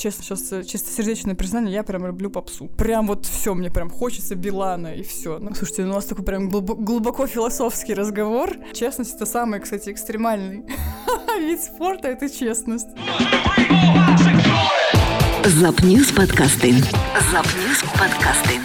[0.00, 2.68] Честно, сейчас э, чистосердечное признание, я прям люблю попсу.
[2.68, 5.40] Прям вот все, мне прям хочется Билана и все.
[5.40, 8.52] Ну, слушайте, ну, у нас такой прям глубоко философский разговор.
[8.74, 10.62] Честность— это самый, кстати, экстремальный
[11.40, 12.86] вид спорта, это честность.
[15.44, 16.74] Запньюз подкасты.
[17.32, 18.60] Запньюз подкасты.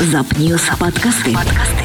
[0.00, 1.32] Запньюз подкасты.
[1.32, 1.79] Подкасты.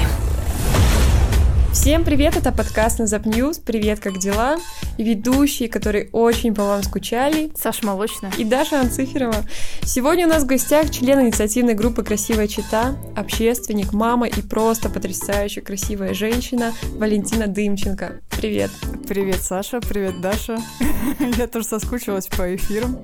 [1.76, 3.60] Всем привет, это подкаст на Запньюз.
[3.60, 4.56] Привет, как дела?
[4.98, 7.52] И ведущие, которые очень по вам скучали.
[7.56, 8.32] Саша Молочная.
[8.38, 9.44] И Даша Анциферова.
[9.84, 15.62] Сегодня у нас в гостях член инициативной группы «Красивая чита», общественник, мама и просто потрясающая
[15.62, 18.22] красивая женщина Валентина Дымченко.
[18.32, 18.72] Привет.
[19.08, 19.82] Привет, Саша.
[19.82, 20.58] Привет, Даша.
[21.38, 22.98] Я тоже соскучилась по эфирам.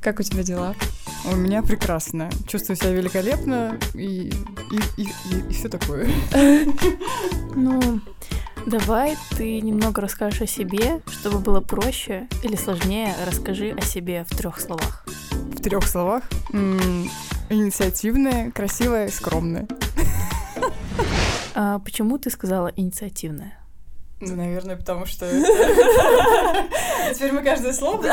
[0.00, 0.74] Как у тебя дела?
[1.26, 2.28] У меня прекрасно.
[2.46, 6.08] Чувствую себя великолепно и, и, и, и, и все такое.
[7.56, 8.00] Ну,
[8.66, 14.36] давай ты немного расскажешь о себе, чтобы было проще или сложнее, расскажи о себе в
[14.36, 15.06] трех словах.
[15.30, 16.24] В трех словах?
[16.52, 17.08] М-м,
[17.48, 19.68] инициативная, красивая, скромная.
[21.54, 23.63] А почему ты сказала инициативная?
[24.28, 25.28] Ну, наверное, потому что...
[27.14, 28.04] Теперь мы каждое слово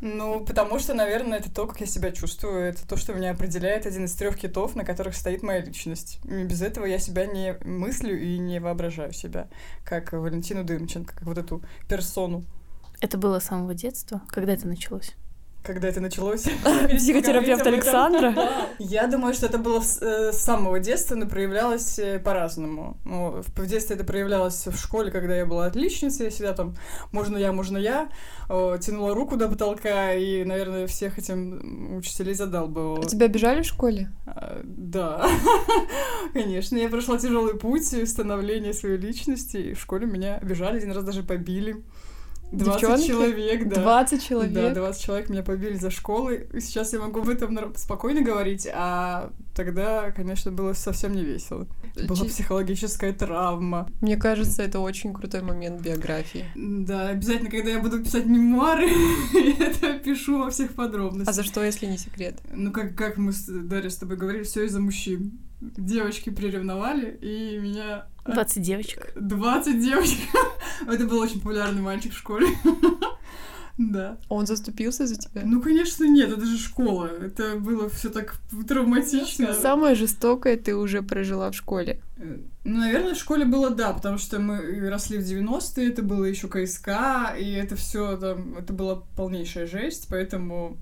[0.00, 2.66] Ну, потому что, наверное, это то, как я себя чувствую.
[2.66, 6.18] Это то, что меня определяет один из трех китов, на которых стоит моя личность.
[6.24, 9.48] И без этого я себя не мыслю и не воображаю себя,
[9.84, 12.44] как Валентину Дымченко, как вот эту персону.
[13.00, 14.20] Это было с самого детства?
[14.28, 15.14] Когда это началось?
[15.64, 16.42] Когда это началось.
[16.96, 18.34] Психотерапевт Александра?
[18.78, 22.98] Я думаю, что это было э, с самого детства, но проявлялось э, по-разному.
[23.04, 26.76] Ну, в детстве это проявлялось в школе, когда я была отличницей, я всегда там
[27.12, 28.08] «можно я, можно я»,
[28.48, 33.00] тянула руку до потолка, и, наверное, всех этим учителей задалбывала.
[33.02, 34.10] А тебя обижали в школе?
[34.26, 35.26] А, да,
[36.34, 36.76] конечно.
[36.76, 41.22] Я прошла тяжелый путь становления своей личности, и в школе меня обижали, один раз даже
[41.22, 41.76] побили.
[42.52, 43.06] 20 Девчонки?
[43.06, 43.82] человек, да.
[43.82, 44.52] 20 человек?
[44.52, 46.48] Да, 20 человек меня побили за школы.
[46.52, 51.66] И сейчас я могу об этом спокойно говорить, а тогда, конечно, было совсем не весело.
[52.08, 53.88] Была психологическая травма.
[54.00, 56.46] Мне кажется, это очень крутой момент биографии.
[56.54, 58.88] Да, обязательно, когда я буду писать мемуары,
[59.32, 61.28] я это пишу во всех подробностях.
[61.28, 62.40] А за что, если не секрет?
[62.52, 65.38] Ну, как, как мы с Дарьей с тобой говорили, все из-за мужчин.
[65.60, 69.12] Девочки приревновали, и меня 20 девочек.
[69.16, 70.18] 20 девочек.
[70.86, 72.48] Это был очень популярный мальчик в школе.
[73.76, 74.18] Да.
[74.28, 75.42] Он заступился за тебя?
[75.44, 77.06] Ну, конечно, нет, это же школа.
[77.06, 78.36] Это было все так
[78.68, 79.52] травматично.
[79.52, 82.00] Самое жестокое ты уже прожила в школе.
[82.16, 86.24] Э, ну, наверное, в школе было да, потому что мы росли в 90-е, это было
[86.24, 86.88] еще КСК,
[87.36, 90.78] и это все там, это была полнейшая жесть, поэтому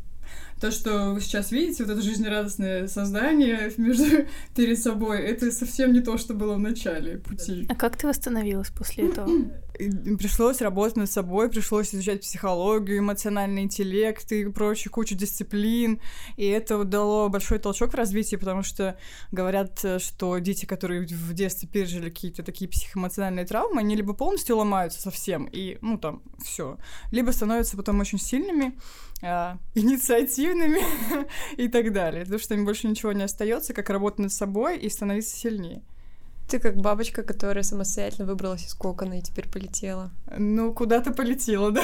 [0.62, 6.00] то, что вы сейчас видите, вот это жизнерадостное создание между, перед собой, это совсем не
[6.00, 7.66] то, что было в начале пути.
[7.68, 9.28] А как ты восстановилась после этого?
[10.18, 16.00] Пришлось работать над собой, пришлось изучать психологию, эмоциональный интеллект и прочую кучу дисциплин.
[16.36, 18.96] И это дало большой толчок в развитии, потому что
[19.30, 25.00] говорят, что дети, которые в детстве пережили какие-то такие психоэмоциональные травмы, они либо полностью ломаются
[25.00, 26.78] совсем, и, ну, там, все,
[27.10, 28.78] либо становятся потом очень сильными,
[29.22, 30.80] а, инициативными
[31.56, 32.24] и так далее.
[32.24, 35.82] Потому что им больше ничего не остается, как работать над собой и становиться сильнее.
[36.48, 40.10] Ты как бабочка, которая самостоятельно выбралась из кокона и теперь полетела.
[40.36, 41.82] Ну, куда-то полетела, да.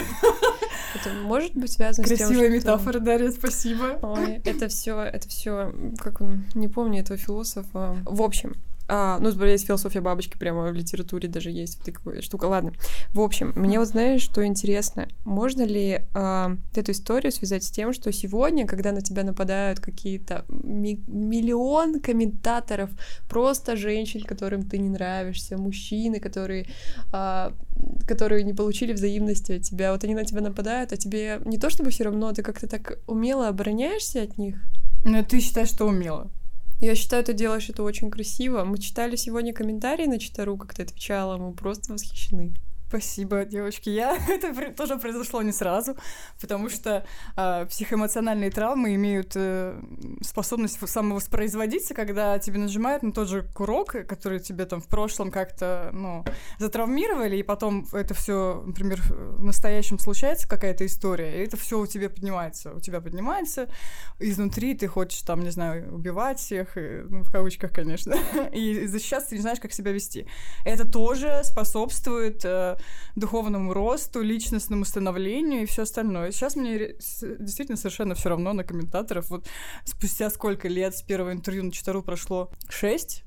[0.94, 2.56] Это может быть связано Красивая с тем, что...
[2.56, 3.98] метафора, Дарья, спасибо.
[4.02, 6.20] Ой, это все, это все, как
[6.54, 7.96] не помню этого философа.
[8.04, 8.56] В общем,
[8.88, 12.46] а, ну, есть философия бабочки, прямо в литературе даже есть такая штука.
[12.46, 12.72] Ладно.
[13.12, 15.08] В общем, мне вот знаешь, что интересно?
[15.24, 20.46] Можно ли а, эту историю связать с тем, что сегодня, когда на тебя нападают какие-то
[20.48, 22.90] ми- миллион комментаторов,
[23.28, 26.66] просто женщин, которым ты не нравишься, мужчины, которые,
[27.12, 27.52] а,
[28.06, 31.68] которые не получили взаимности от тебя, вот они на тебя нападают, а тебе не то
[31.68, 34.56] чтобы все равно, ты как-то так умело обороняешься от них?
[35.04, 36.30] Ну, ты считаешь, что умело?
[36.80, 38.62] Я считаю, ты делаешь это очень красиво.
[38.64, 42.54] Мы читали сегодня комментарии на Читару, как ты отвечала, мы просто восхищены.
[42.88, 43.90] Спасибо, девочки.
[43.90, 45.94] Я это тоже произошло не сразу,
[46.40, 47.04] потому что
[47.36, 49.78] э, психоэмоциональные травмы имеют э,
[50.22, 55.90] способность самовоспроизводиться, когда тебе нажимают на тот же курок, который тебе там в прошлом как-то
[55.92, 56.24] ну,
[56.58, 61.86] затравмировали, и потом это все, например, в настоящем случается какая-то история, и это все у
[61.86, 63.68] тебя поднимается, у тебя поднимается
[64.18, 68.14] изнутри, ты хочешь там, не знаю, убивать всех, и, ну, в кавычках, конечно,
[68.52, 70.26] и защищаться ты не знаешь, как себя вести.
[70.64, 72.77] Это тоже способствует э,
[73.16, 76.32] духовному росту, личностному становлению и все остальное.
[76.32, 79.30] Сейчас мне действительно совершенно все равно на комментаторов.
[79.30, 79.46] Вот
[79.84, 82.50] спустя сколько лет с первого интервью на Читару прошло?
[82.68, 83.24] Шесть?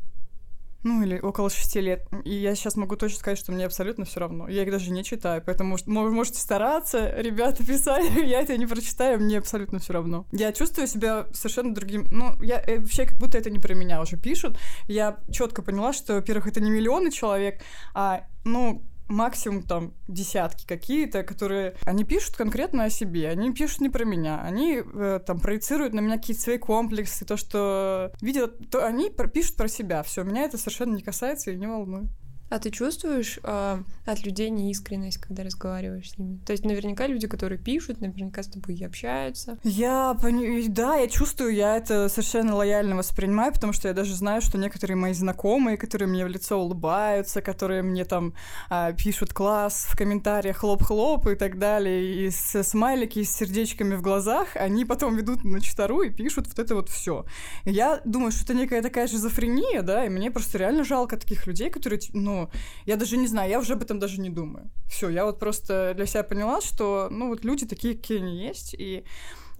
[0.83, 2.07] ну или около шести лет.
[2.25, 4.47] И я сейчас могу точно сказать, что мне абсолютно все равно.
[4.47, 9.37] Я их даже не читаю, поэтому можете стараться, ребята, писать, я это не прочитаю, мне
[9.37, 10.25] абсолютно все равно.
[10.31, 12.07] Я чувствую себя совершенно другим.
[12.11, 14.57] Ну, я э, вообще как будто это не про меня уже пишут.
[14.87, 17.61] Я четко поняла, что, во-первых, это не миллионы человек,
[17.93, 21.75] а, ну, максимум там десятки какие-то, которые...
[21.85, 25.99] Они пишут конкретно о себе, они пишут не про меня, они э, там проецируют на
[25.99, 30.03] меня какие-то свои комплексы, то, что видят, то они пишут про себя.
[30.03, 32.09] Все, меня это совершенно не касается и не волнует.
[32.51, 36.37] А ты чувствуешь э, от людей неискренность, когда разговариваешь с ними?
[36.45, 39.57] То есть наверняка люди, которые пишут, наверняка с тобой и общаются.
[39.63, 40.67] Я пони...
[40.67, 44.97] да, я чувствую, я это совершенно лояльно воспринимаю, потому что я даже знаю, что некоторые
[44.97, 48.33] мои знакомые, которые мне в лицо улыбаются, которые мне там
[48.69, 54.01] э, пишут класс в комментариях хлоп-хлоп и так далее, и с смайлики с сердечками в
[54.01, 57.23] глазах, они потом ведут на читару и пишут вот это вот все.
[57.63, 61.69] Я думаю, что это некая такая шизофрения, да, и мне просто реально жалко таких людей,
[61.69, 62.40] которые, ну,
[62.85, 64.69] я даже не знаю, я уже об этом даже не думаю.
[64.87, 68.75] Все, я вот просто для себя поняла, что, ну, вот люди такие, какие они есть,
[68.77, 69.03] и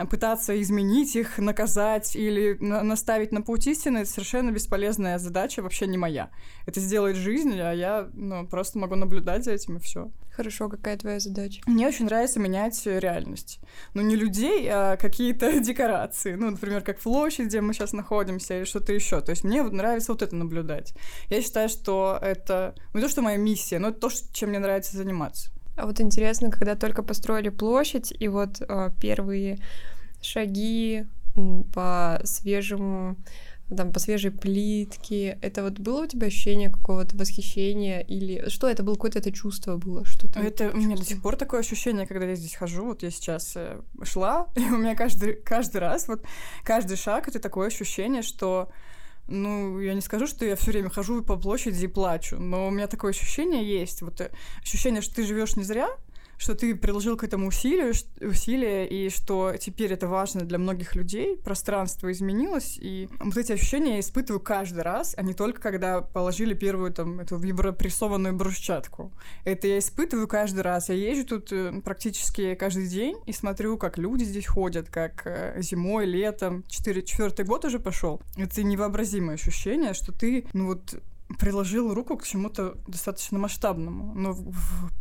[0.09, 5.87] пытаться изменить их, наказать или на наставить на путь истины, это совершенно бесполезная задача, вообще
[5.87, 6.29] не моя.
[6.65, 10.11] Это сделает жизнь, а я ну, просто могу наблюдать за этим и все.
[10.35, 11.61] Хорошо, какая твоя задача?
[11.65, 13.59] Мне очень нравится менять реальность.
[13.93, 16.35] Ну, не людей, а какие-то декорации.
[16.35, 19.21] Ну, например, как площадь, где мы сейчас находимся, или что-то еще.
[19.21, 20.93] То есть мне вот нравится вот это наблюдать.
[21.29, 24.59] Я считаю, что это ну, не то, что моя миссия, но это то, чем мне
[24.59, 25.51] нравится заниматься.
[25.75, 29.59] А вот интересно, когда только построили площадь, и вот э, первые
[30.21, 31.05] шаги
[31.73, 33.17] по свежему
[33.75, 35.37] там, по свежей плитке.
[35.41, 38.95] Это вот было у тебя ощущение какого-то восхищения или что это было?
[38.95, 40.05] Какое-то это чувство было?
[40.05, 42.85] Что это у меня до сих пор такое ощущение, когда я здесь хожу.
[42.85, 46.23] Вот я сейчас э, шла, и у меня каждый, каждый раз, вот
[46.63, 48.69] каждый шаг, это такое ощущение, что
[49.27, 52.71] ну, я не скажу, что я все время хожу по площади и плачу, но у
[52.71, 54.01] меня такое ощущение есть.
[54.01, 54.31] Вот э,
[54.61, 55.89] ощущение, что ты живешь не зря,
[56.41, 61.37] что ты приложил к этому усилию, усилия, и что теперь это важно для многих людей,
[61.37, 66.55] пространство изменилось, и вот эти ощущения я испытываю каждый раз, а не только когда положили
[66.55, 69.11] первую там эту вибропрессованную брусчатку.
[69.45, 70.89] Это я испытываю каждый раз.
[70.89, 75.61] Я езжу тут э, практически каждый день и смотрю, как люди здесь ходят, как э,
[75.61, 78.19] зимой, летом, четвертый год уже пошел.
[78.35, 80.95] Это невообразимое ощущение, что ты, ну вот,
[81.39, 84.51] приложил руку к чему-то достаточно масштабному, но в,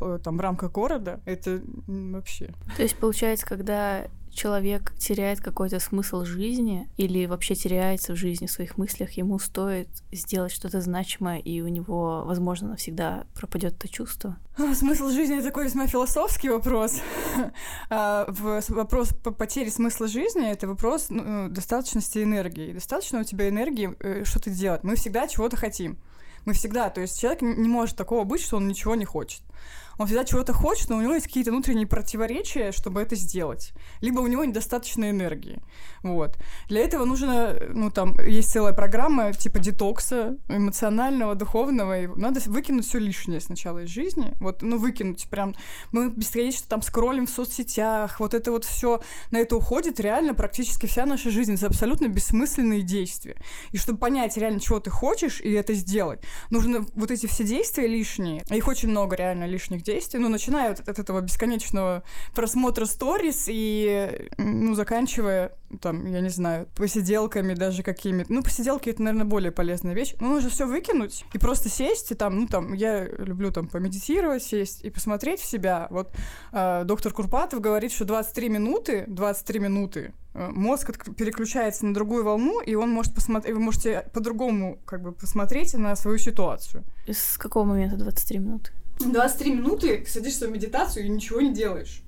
[0.01, 2.53] в, там, в рамках города это вообще.
[2.77, 8.51] То есть, получается, когда человек теряет какой-то смысл жизни или вообще теряется в жизни, в
[8.51, 14.37] своих мыслях, ему стоит сделать что-то значимое, и у него, возможно, навсегда пропадет это чувство?
[14.57, 17.01] А, смысл жизни— это такой весьма философский вопрос.
[17.91, 18.27] а,
[18.69, 22.73] вопрос по потере смысла жизни— это вопрос ну, достаточности энергии.
[22.73, 24.85] Достаточно у тебя энергии э, что-то делать.
[24.85, 25.99] Мы всегда чего-то хотим.
[26.45, 29.43] Мы всегда, то есть человек не может такого быть, что он ничего не хочет
[30.01, 33.75] он всегда чего-то хочет, но у него есть какие-то внутренние противоречия, чтобы это сделать.
[34.01, 35.61] Либо у него недостаточно энергии.
[36.03, 36.39] Вот.
[36.69, 42.87] Для этого нужно, ну, там, есть целая программа типа детокса эмоционального, духовного, и надо выкинуть
[42.87, 44.33] все лишнее сначала из жизни.
[44.41, 45.55] Вот, ну, выкинуть прям.
[45.93, 50.87] Мы бесконечно там скроллим в соцсетях, вот это вот все на это уходит реально практически
[50.87, 51.53] вся наша жизнь.
[51.53, 53.37] Это абсолютно бессмысленные действия.
[53.73, 57.87] И чтобы понять реально, чего ты хочешь, и это сделать, нужно вот эти все действия
[57.87, 62.03] лишние, а их очень много реально лишних действий, ну, начиная от, от этого бесконечного
[62.35, 68.33] просмотра сторис и, ну, заканчивая, там, я не знаю, посиделками даже какими-то.
[68.33, 70.15] Ну, посиделки— это, наверное, более полезная вещь.
[70.21, 74.43] Ну, нужно все выкинуть и просто сесть, и там, ну, там, я люблю там помедитировать,
[74.43, 75.87] сесть и посмотреть в себя.
[75.91, 76.13] Вот
[76.53, 82.61] э, доктор Курпатов говорит, что 23 минуты, 23 минуты э, мозг переключается на другую волну,
[82.61, 86.85] и он может посмотреть, вы можете по-другому как бы посмотреть на свою ситуацию.
[87.07, 88.73] С какого момента 23 минуты?
[89.09, 92.03] 23 минуты садишься в медитацию и ничего не делаешь.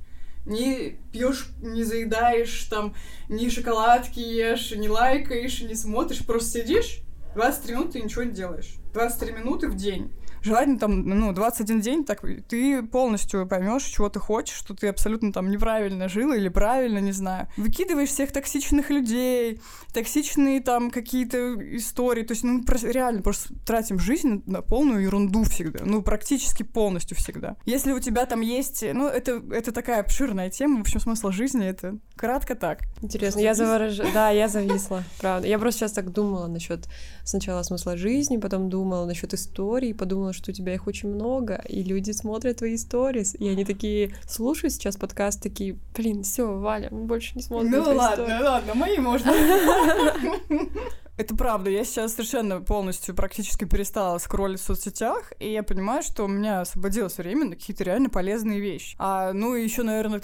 [0.44, 2.94] Не пьешь, не заедаешь, там,
[3.28, 7.00] ни шоколадки ешь, не лайкаешь, не смотришь, просто сидишь,
[7.34, 8.74] 23 минуты и ничего не делаешь.
[8.92, 10.10] 23 минуты в день
[10.42, 15.32] желательно там, ну, 21 день, так ты полностью поймешь, чего ты хочешь, что ты абсолютно
[15.32, 17.48] там неправильно жил или правильно, не знаю.
[17.56, 19.60] Выкидываешь всех токсичных людей,
[19.92, 25.80] токсичные там какие-то истории, то есть, ну, реально просто тратим жизнь на полную ерунду всегда,
[25.84, 27.56] ну, практически полностью всегда.
[27.64, 31.66] Если у тебя там есть, ну, это, это такая обширная тема, в общем, смысл жизни,
[31.66, 32.80] это кратко так.
[33.00, 35.46] Интересно, я заворожена, да, я зависла, правда.
[35.46, 36.86] Я просто сейчас так думала насчет
[37.24, 41.82] сначала смысла жизни, потом думала насчет истории, подумала, что у тебя их очень много, и
[41.82, 47.04] люди смотрят твои сторис, и они такие слушают сейчас подкаст, такие, блин, все, Валя, мы
[47.04, 48.42] больше не смотрим Ну ладно, истории.
[48.42, 49.32] ладно, мои можно.
[51.18, 56.24] Это правда, я сейчас совершенно полностью практически перестала скроллить в соцсетях, и я понимаю, что
[56.24, 58.96] у меня освободилось время на какие-то реально полезные вещи.
[58.98, 60.22] А, ну и еще, наверное,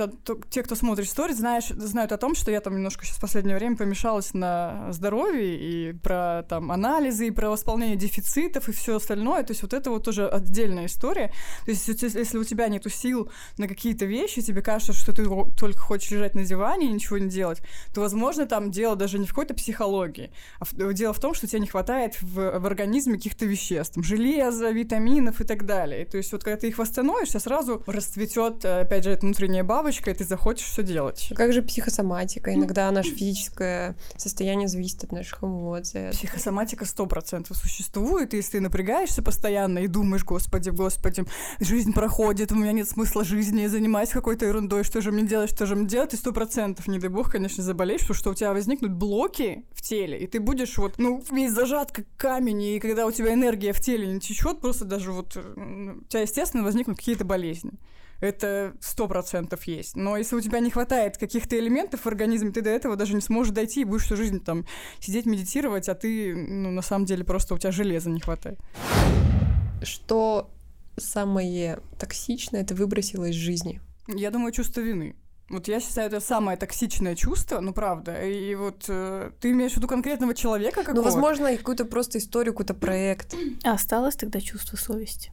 [0.48, 3.56] те, кто смотрит истории, знаешь, знают о том, что я там немножко сейчас в последнее
[3.56, 9.42] время помешалась на здоровье и про там анализы, и про восполнение дефицитов и все остальное.
[9.42, 11.32] То есть вот это вот тоже отдельная история.
[11.66, 15.26] То есть если у тебя нету сил на какие-то вещи, тебе кажется, что ты
[15.58, 17.60] только хочешь лежать на диване и ничего не делать,
[17.92, 21.46] то, возможно, там дело даже не в какой-то психологии, а в- дело в том, что
[21.46, 26.04] тебе не хватает в, в организме каких-то веществ, там, железа, витаминов и так далее.
[26.04, 30.10] То есть вот когда ты их восстановишь, сразу расцветет, э, опять же, эта внутренняя бабочка,
[30.10, 31.28] и ты захочешь все делать.
[31.30, 32.54] А Как же психосоматика?
[32.54, 36.10] Иногда наше физическое состояние зависит от наших эмоций.
[36.10, 41.24] Психосоматика сто процентов существует, и если ты напрягаешься постоянно и думаешь, господи, господи,
[41.60, 45.50] жизнь проходит, у меня нет смысла жизни, я занимаюсь какой-то ерундой, что же мне делать,
[45.50, 48.34] что же мне делать, и сто процентов, не дай бог, конечно, заболеешь, потому что у
[48.34, 52.80] тебя возникнут блоки в теле, и ты будешь вот, ну, весь зажат, как камень, и
[52.80, 56.64] когда у тебя энергия в теле не течет, просто даже вот, э, у тебя, естественно,
[56.64, 57.72] возникнут какие-то болезни.
[58.20, 59.94] Это сто процентов есть.
[59.94, 63.20] Но если у тебя не хватает каких-то элементов в организме, ты до этого даже не
[63.20, 64.66] сможешь дойти и будешь всю жизнь там
[64.98, 68.58] сидеть, медитировать, а ты, ну, на самом деле, просто у тебя железа не хватает.
[69.82, 70.50] Что
[70.96, 73.80] самое токсичное ты выбросила из жизни?
[74.08, 75.14] Я думаю, чувство вины.
[75.48, 78.22] Вот я считаю, это самое токсичное чувство, ну правда.
[78.22, 81.00] И вот э, ты имеешь в виду конкретного человека какого-то?
[81.00, 83.34] Ну, возможно, какую-то просто историю, какой-то проект.
[83.64, 85.32] А осталось тогда чувство совести?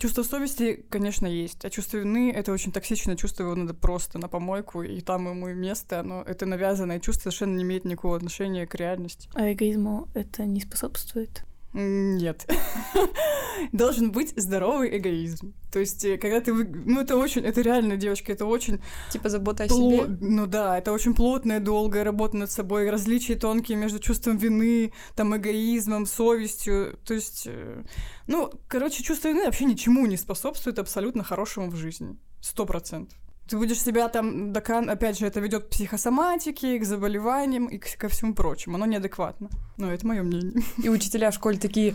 [0.00, 1.64] Чувство совести, конечно, есть.
[1.64, 5.48] А чувство вины— это очень токсичное чувство, его надо просто на помойку, и там ему
[5.48, 6.02] и место.
[6.02, 9.28] Но это навязанное чувство совершенно не имеет никакого отношения к реальности.
[9.34, 11.44] А эгоизму это не способствует?
[11.72, 12.46] Нет.
[13.72, 15.54] Должен быть здоровый эгоизм.
[15.70, 16.52] То есть, э, когда ты...
[16.52, 17.42] Ну, это очень...
[17.42, 20.16] Это реально, девочки, это очень Типа забота о Пло- себе.
[20.20, 25.36] Ну да, это очень плотная, долгая работа над собой, различия тонкие между чувством вины, там,
[25.36, 26.98] эгоизмом, совестью.
[27.04, 27.84] То есть, э,
[28.26, 32.16] ну, короче, чувство вины вообще ничему не способствует абсолютно хорошему в жизни.
[32.40, 33.18] Сто процентов.
[33.48, 34.90] Ты будешь себя там, докан...
[34.90, 38.76] опять же, это ведет к психосоматике, к заболеваниям и к- ко всему прочему.
[38.76, 39.48] Оно неадекватно.
[39.78, 40.62] Но это мое мнение.
[40.82, 41.94] И учителя в школе такие,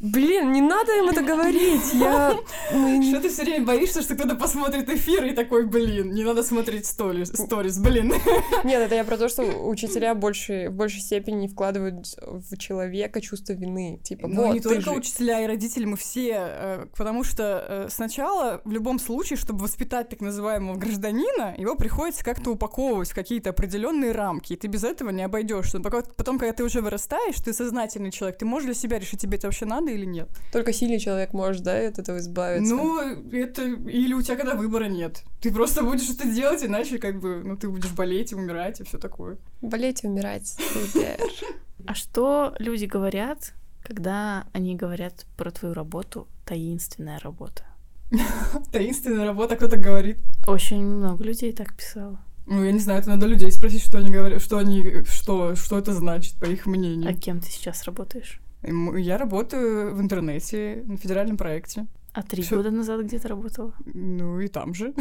[0.00, 2.34] блин, не надо им это говорить, я...
[2.70, 6.86] Что ты все время боишься, что кто-то посмотрит эфир и такой, блин, не надо смотреть
[6.86, 8.14] сторис, сторис, блин.
[8.64, 13.52] Нет, это я про то, что учителя больше, в большей степени вкладывают в человека чувство
[13.52, 14.00] вины.
[14.02, 17.88] Типа, Ну, вот, не только же- учителя и родители, мы все, э, потому что э,
[17.90, 23.50] сначала, в любом случае, чтобы воспитать так называемого гражданина, его приходится как-то упаковывать в какие-то
[23.50, 25.78] определенные рамки, и ты без этого не обойдешься.
[25.78, 29.20] Но пока- потом, когда ты уже вырастаешь, ты сознательный человек, ты можешь для себя решить,
[29.20, 30.28] тебе это вообще надо или нет.
[30.52, 32.74] Только сильный человек может, да, от этого избавиться.
[32.74, 33.00] Ну,
[33.32, 33.62] это...
[33.62, 35.22] Или у тебя когда выбора нет.
[35.40, 38.84] Ты просто будешь это делать, иначе как бы, ну, ты будешь болеть и умирать и
[38.84, 39.38] все такое.
[39.62, 40.56] Болеть и умирать.
[41.86, 47.64] А что люди говорят, когда они говорят про твою работу таинственная работа?
[48.72, 50.18] Таинственная работа, кто-то говорит.
[50.46, 52.18] Очень много людей так писало.
[52.46, 55.78] Ну, я не знаю, это надо людей спросить, что они говорят, что они, что, что
[55.78, 57.10] это значит, по их мнению.
[57.10, 58.40] А кем ты сейчас работаешь?
[58.62, 61.86] Я работаю в интернете на федеральном проекте.
[62.12, 62.56] А три Всё.
[62.56, 63.72] года назад где ты работала?
[63.86, 64.94] Ну и там же.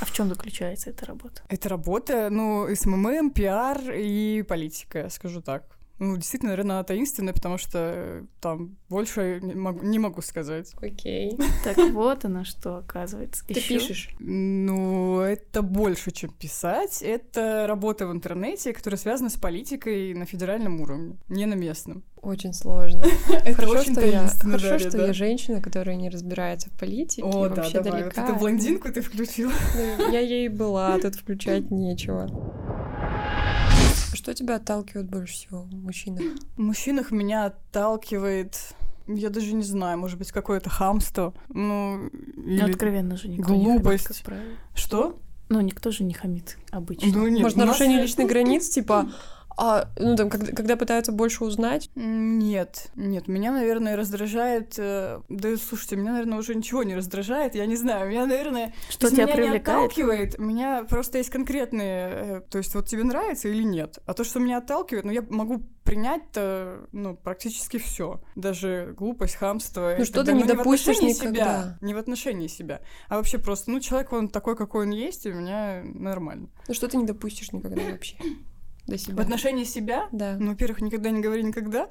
[0.00, 1.42] А в чем заключается эта работа?
[1.48, 5.75] Это работа, ну, SMM, пиар и политика, скажу так.
[5.98, 10.72] Ну, действительно, наверное, она таинственная, потому что э, там больше не могу, не могу сказать.
[10.82, 11.36] Окей.
[11.64, 13.44] Так вот оно что, оказывается.
[13.46, 14.10] Ты Ещё пишешь.
[14.18, 17.02] Ну, это больше, чем писать.
[17.02, 22.04] Это работа в интернете, которая связана с политикой на федеральном уровне, не на местном.
[22.20, 23.04] Очень сложно.
[23.28, 27.22] Это Хорошо, очень что я, таинственно, хорошо, что я женщина, которая не разбирается в политике,
[27.22, 28.02] О, и да, вообще давай.
[28.02, 28.24] Вот далека.
[28.24, 29.52] эту блондинку ты включила.
[29.76, 32.28] Ну, Я ей была, тут включать нечего.
[34.26, 36.20] Что тебя отталкивает больше всего в мужчинах?
[36.56, 38.58] В мужчинах меня отталкивает,
[39.06, 41.32] я даже не знаю, может быть, какое-то хамство.
[41.48, 42.72] Ну, Ну, или...
[42.72, 44.06] откровенно же никто не хамит, глупость.
[44.08, 44.54] как правило.
[44.74, 45.20] Что?
[45.48, 47.06] Ну, никто же не хамит обычно.
[47.16, 49.08] Ну, нет, Может, у нас- нарушение личных границ, типа,
[49.56, 54.74] а, ну, там, когда, когда пытаются больше узнать, Нет, нет, меня, наверное, раздражает...
[54.78, 58.74] э, Да, слушайте, меня, наверное, уже ничего не раздражает, я не знаю, меня, наверное...
[58.88, 59.68] Что тебя меня не привлекает?
[59.90, 62.08] отталкивает, у меня просто есть конкретные...
[62.10, 63.98] э, То есть вот тебе нравится или нет.
[64.06, 68.20] А то, что меня отталкивает, ну, я могу принять-то, ну, практически все.
[68.34, 69.94] Даже глупость, хамство.
[69.94, 71.40] и Ну, что ты не в допустишь отношении никогда.
[71.40, 71.78] себя.
[71.80, 72.80] Не в отношении себя.
[73.08, 76.48] А вообще просто, ну, человек, он такой, какой он есть, и у меня нормально.
[76.68, 78.16] ну, что ты не допустишь никогда вообще?
[78.86, 79.16] До себя?
[79.16, 80.08] В отношении себя?
[80.12, 80.36] Да.
[80.38, 81.88] Ну, во-первых, никогда не говори никогда.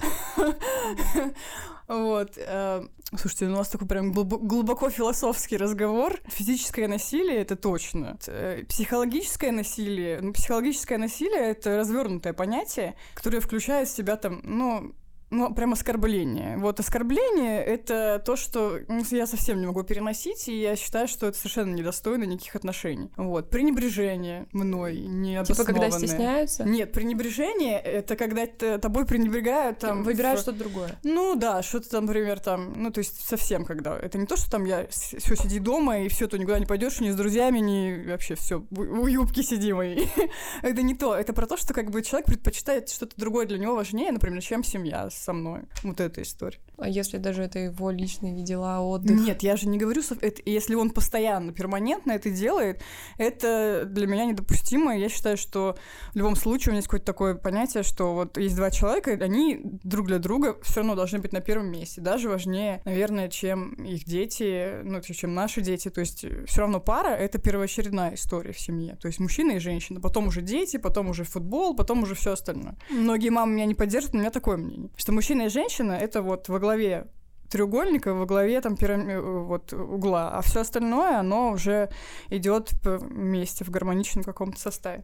[1.87, 2.31] Вот.
[2.37, 2.83] э,
[3.15, 6.19] Слушайте, ну, у нас такой прям глубо- глубоко философский разговор.
[6.25, 8.17] Физическое насилие это точно.
[8.27, 10.19] Э, Психологическое насилие.
[10.21, 14.95] Ну, психологическое насилие это развернутое понятие, которое включает в себя там, ну,
[15.31, 16.57] ну, прям оскорбление.
[16.57, 18.79] Вот оскорбление— это то, что
[19.11, 23.11] я совсем не могу переносить, и я считаю, что это совершенно недостойно никаких отношений.
[23.17, 23.49] Вот.
[23.49, 25.65] Пренебрежение мной Типа, необоснованное.
[25.65, 28.45] когда стесняются, Нет, пренебрежение— это когда
[28.77, 30.03] тобой пренебрегают там...
[30.03, 30.99] выбирают что-то другое.
[31.03, 33.97] Ну да, что-то там, например, там, ну то есть совсем когда.
[33.97, 36.99] Это не то, что там я все сиди дома и все, то никуда не пойдешь
[36.99, 40.09] ни с друзьями, ни вообще все в юбке сиди моей.
[40.61, 41.15] это не то.
[41.15, 44.63] Это про то, что как бы человек предпочитает что-то другое для него важнее, например, чем
[44.63, 45.61] семья со мной.
[45.83, 46.59] Вот эта история.
[46.77, 49.17] А если даже это его личные дела, отдых?
[49.17, 52.81] Нет, я же не говорю, что это, если он постоянно, перманентно это делает,
[53.17, 54.97] это для меня недопустимо.
[54.97, 55.77] Я считаю, что
[56.13, 59.21] в любом случае у меня есть какое-то такое понятие, что вот есть два человека, и
[59.21, 62.01] они друг для друга все равно должны быть на первом месте.
[62.01, 65.89] Даже важнее, наверное, чем их дети, ну, чем наши дети.
[65.89, 68.97] То есть все равно пара— это первоочередная история в семье.
[69.01, 72.75] То есть мужчина и женщина, потом уже дети, потом уже футбол, потом уже все остальное.
[72.89, 76.23] Многие мамы меня не поддержат, но у меня такое мнение, что мужчина и женщина— это
[76.23, 77.05] вот во главе
[77.51, 81.91] треугольника во главе там пирами- э, вот угла, а все остальное оно уже
[82.31, 85.03] идет вместе в гармоничном каком-то составе.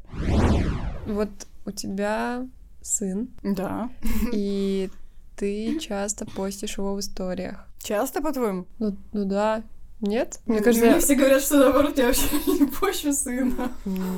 [1.05, 1.29] Вот
[1.67, 2.48] у тебя
[2.81, 3.91] сын, Да.
[4.34, 4.89] и
[5.36, 7.67] ты часто постишь его в историях.
[7.84, 8.65] Часто, по-твоему?
[8.79, 9.62] Ну, ну да.
[10.01, 10.39] Нет?
[10.46, 13.72] Мне Мне кажется, все говорят, что наоборот, я вообще не пощу сына.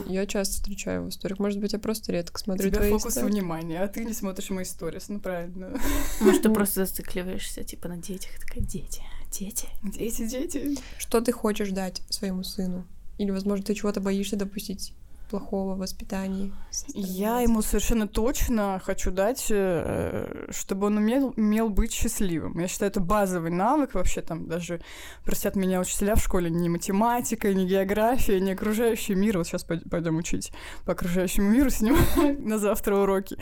[0.08, 1.40] я часто встречаю его в историях.
[1.40, 3.32] Может быть, я просто редко У смотрю тебя твои фокус истории.
[3.32, 5.78] внимания, а ты не смотришь мои сторис, ну правильно.
[6.22, 8.32] Может, ты просто зацикливаешься, типа, на детях.
[8.40, 9.68] Такая, дети, дети.
[9.84, 10.78] Дети, дети.
[10.98, 12.86] Что ты хочешь дать своему сыну?
[13.18, 14.94] Или, возможно, ты чего-то боишься допустить
[15.34, 16.54] плохого в воспитании?
[16.70, 22.60] со стороны Я ему совершенно точно хочу дать, э, чтобы он умел, умел быть счастливым.
[22.60, 24.80] Я считаю, это базовый навык вообще там даже,
[25.25, 29.40] простят меня учителя в школе, не математика, не география, не окружающий мир.
[29.40, 30.52] Вот сейчас пойдем учить
[30.86, 31.98] по окружающему миру с ним
[32.48, 33.38] на завтра уроки.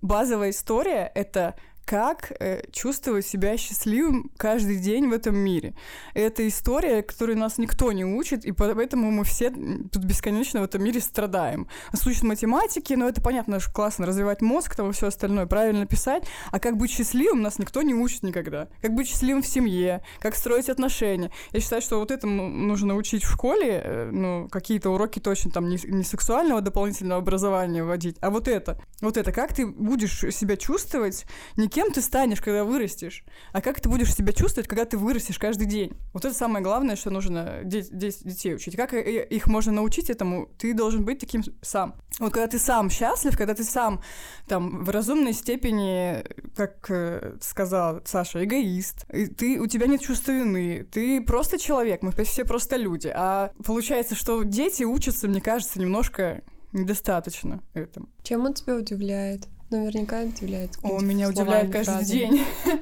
[0.00, 5.74] Базовая история— это как э, чувствовать себя счастливым каждый день в этом мире.
[6.14, 10.82] Это история, которую нас никто не учит, и поэтому мы все тут бесконечно в этом
[10.82, 11.66] мире страдаем.
[11.92, 15.86] Нас учат математике, но это понятно, что классно развивать мозг, там и все остальное, правильно
[15.86, 18.68] писать, а как быть счастливым нас никто не учит никогда.
[18.80, 21.30] Как быть счастливым в семье, как строить отношения.
[21.52, 25.68] Я считаю, что вот этому нужно учить в школе, э, ну, какие-то уроки точно там
[25.68, 28.80] не, не сексуального дополнительного образования вводить, а вот это.
[29.00, 31.24] Вот это, как ты будешь себя чувствовать,
[31.56, 35.38] не кем ты станешь, когда вырастешь, а как ты будешь себя чувствовать, когда ты вырастешь
[35.38, 35.92] каждый день.
[36.12, 38.76] Вот это самое главное, что нужно де- де- детей учить.
[38.76, 40.48] Как и- их можно научить этому?
[40.58, 41.94] Ты должен быть таким сам.
[42.18, 44.02] Вот когда ты сам счастлив, когда ты сам
[44.46, 46.22] там в разумной степени,
[46.54, 52.02] как э, сказал Саша, эгоист, и ты, у тебя нет чувства вины, ты просто человек,
[52.02, 53.10] мы все просто люди.
[53.14, 58.08] А получается, что дети учатся, мне кажется, немножко недостаточно этому.
[58.22, 59.46] Чем он тебя удивляет?
[59.72, 60.78] Наверняка удивляет.
[60.82, 62.18] Он меня удивляет каждый фразами.
[62.18, 62.40] день.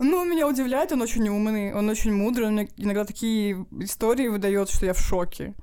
[0.00, 4.86] Ну, меня удивляет, он очень умный, он очень мудрый, он иногда такие истории выдает, что
[4.86, 5.54] я в шоке.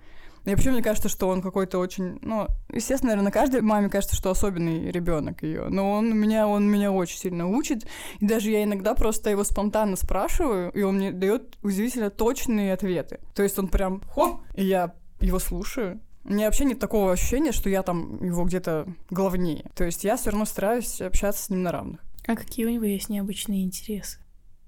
[0.46, 4.30] И вообще мне кажется, что он какой-то очень, ну, естественно, наверное, каждой маме кажется, что
[4.30, 7.88] особенный ребенок ее, но он меня, он меня очень сильно учит,
[8.20, 13.22] и даже я иногда просто его спонтанно спрашиваю, и он мне дает удивительно точные ответы.
[13.34, 16.00] То есть он прям хоп, и я его слушаю.
[16.26, 19.70] У меня вообще нет такого ощущения, что я там его где-то главнее.
[19.76, 22.02] То есть я все равно стараюсь общаться с ним на равных.
[22.28, 24.18] А какие у него есть необычные интересы?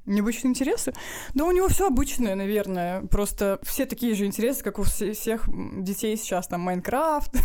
[0.05, 0.93] Необычные интересы?
[1.33, 3.01] Да у него все обычное, наверное.
[3.07, 5.49] Просто все такие же интересы, как у все- всех
[5.83, 7.35] детей сейчас, там, Майнкрафт,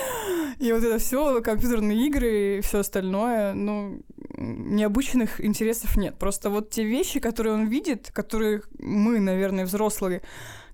[0.60, 3.54] и вот это все, компьютерные игры и все остальное.
[3.54, 4.02] Ну,
[4.36, 6.18] необычных интересов нет.
[6.18, 10.22] Просто вот те вещи, которые он видит, которые мы, наверное, взрослые,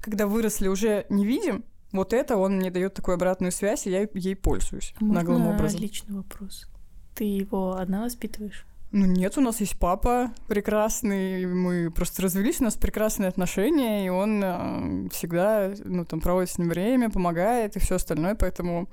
[0.01, 4.07] когда выросли, уже не видим, вот это он мне дает такую обратную связь, и я
[4.13, 5.81] ей пользуюсь наглым Можно образом.
[5.81, 6.67] личный вопрос.
[7.15, 8.65] Ты его одна воспитываешь?
[8.91, 14.09] Ну нет, у нас есть папа прекрасный, мы просто развелись, у нас прекрасные отношения, и
[14.09, 18.89] он э, всегда, ну, там, проводит с ним время, помогает и все остальное, поэтому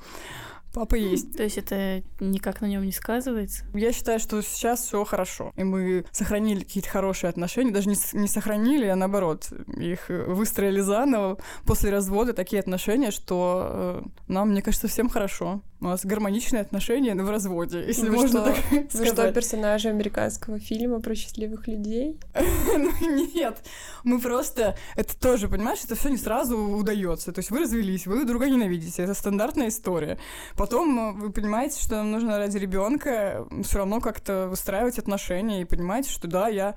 [0.75, 1.35] папа есть.
[1.35, 3.63] То есть это никак на нем не сказывается?
[3.73, 8.27] Я считаю, что сейчас все хорошо, и мы сохранили какие-то хорошие отношения, даже не, не
[8.27, 14.87] сохранили, а наоборот, их выстроили заново после развода такие отношения, что э, нам, мне кажется,
[14.87, 15.61] всем хорошо.
[15.85, 19.35] У нас гармоничные отношения в разводе, если Вы можно что, так Вы что, сказать.
[19.35, 22.19] персонажи американского фильма про счастливых людей?
[22.77, 22.91] Ну
[23.33, 23.57] нет,
[24.03, 24.75] мы просто...
[24.95, 27.31] Это тоже, понимаешь, это все не сразу удается.
[27.31, 29.03] То есть вы развелись, вы друг друга ненавидите.
[29.03, 30.17] Это стандартная история.
[30.57, 35.65] потом э, вы понимаете, что нам нужно ради ребенка все равно как-то выстраивать отношения и
[35.65, 36.75] понимаете, что да, я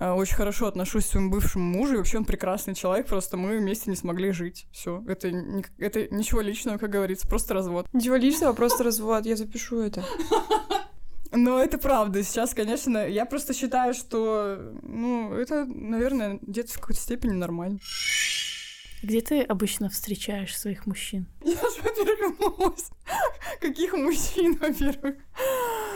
[0.00, 3.58] э, очень хорошо отношусь к своему бывшему мужу, и вообще он прекрасный человек, просто мы
[3.58, 4.66] вместе не смогли жить.
[4.72, 5.28] Все, это,
[5.78, 7.86] это ничего личного, как говорится, просто развод.
[7.92, 9.26] Ничего личного, просто развод.
[9.26, 10.04] Я запишу это.
[11.32, 12.22] Но это правда.
[12.22, 17.78] Сейчас, конечно, я просто считаю, что, ну, это, наверное, где-то в какой-то степени нормально.
[19.02, 21.26] Где ты обычно встречаешь своих мужчин?
[21.44, 22.36] Я же, во-первых,
[23.60, 25.16] Каких мужчин, во-первых?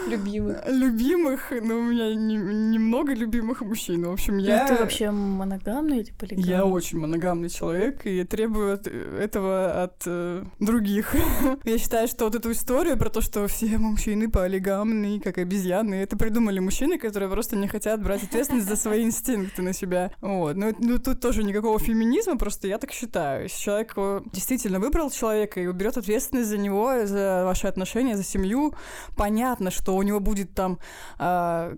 [0.09, 0.63] Любимых.
[0.67, 4.05] Любимых, но у меня немного не любимых мужчин.
[4.07, 4.63] В общем, я...
[4.63, 6.49] Ну, ты вообще моногамный или полигамный?
[6.49, 11.15] Я очень моногамный человек, и требую от этого от э, других.
[11.65, 16.17] я считаю, что вот эту историю про то, что все мужчины полигамные, как обезьяны, это
[16.17, 20.13] придумали мужчины, которые просто не хотят брать ответственность за свои инстинкты на себя.
[20.21, 20.57] Вот.
[20.57, 23.45] Но ну, тут тоже никакого феминизма, просто я так считаю.
[23.45, 23.95] Если человек
[24.33, 28.75] действительно выбрал человека и уберет ответственность за него, за ваши отношения, за семью,
[29.17, 30.79] понятно, что у него будет там
[31.19, 31.75] э,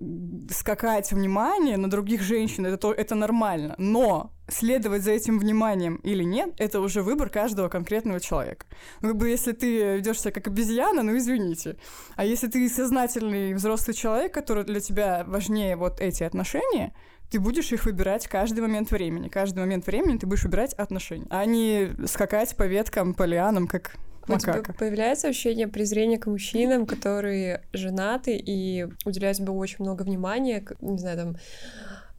[0.50, 3.74] скакать внимание на других женщин, это, то, это нормально.
[3.78, 8.66] Но следовать за этим вниманием или нет, это уже выбор каждого конкретного человека.
[9.00, 11.76] Ну, как бы, если ты ведешь себя как обезьяна, ну, извините.
[12.16, 16.94] А если ты сознательный взрослый человек, который для тебя важнее вот эти отношения,
[17.32, 19.28] ты будешь их выбирать каждый момент времени.
[19.28, 23.96] Каждый момент времени ты будешь выбирать отношения, а не скакать по веткам, по лианам, как
[24.28, 30.62] у тебя появляется ощущение презрения к мужчинам, которые женаты и уделяют себе очень много внимания,
[30.80, 31.36] не знаю, там,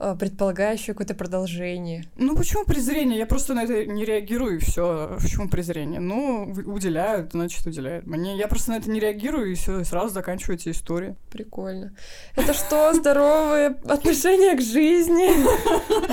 [0.03, 2.03] а, предполагающее какое-то продолжение.
[2.17, 3.17] Ну почему презрение?
[3.17, 5.17] Я просто на это не реагирую, и все.
[5.21, 6.01] Почему презрение?
[6.01, 8.05] Ну, уделяют, значит, уделяют.
[8.05, 11.15] Мне я просто на это не реагирую, и все, сразу заканчиваю эти истории.
[11.31, 11.95] Прикольно.
[12.35, 15.29] Это что, здоровые отношения к жизни?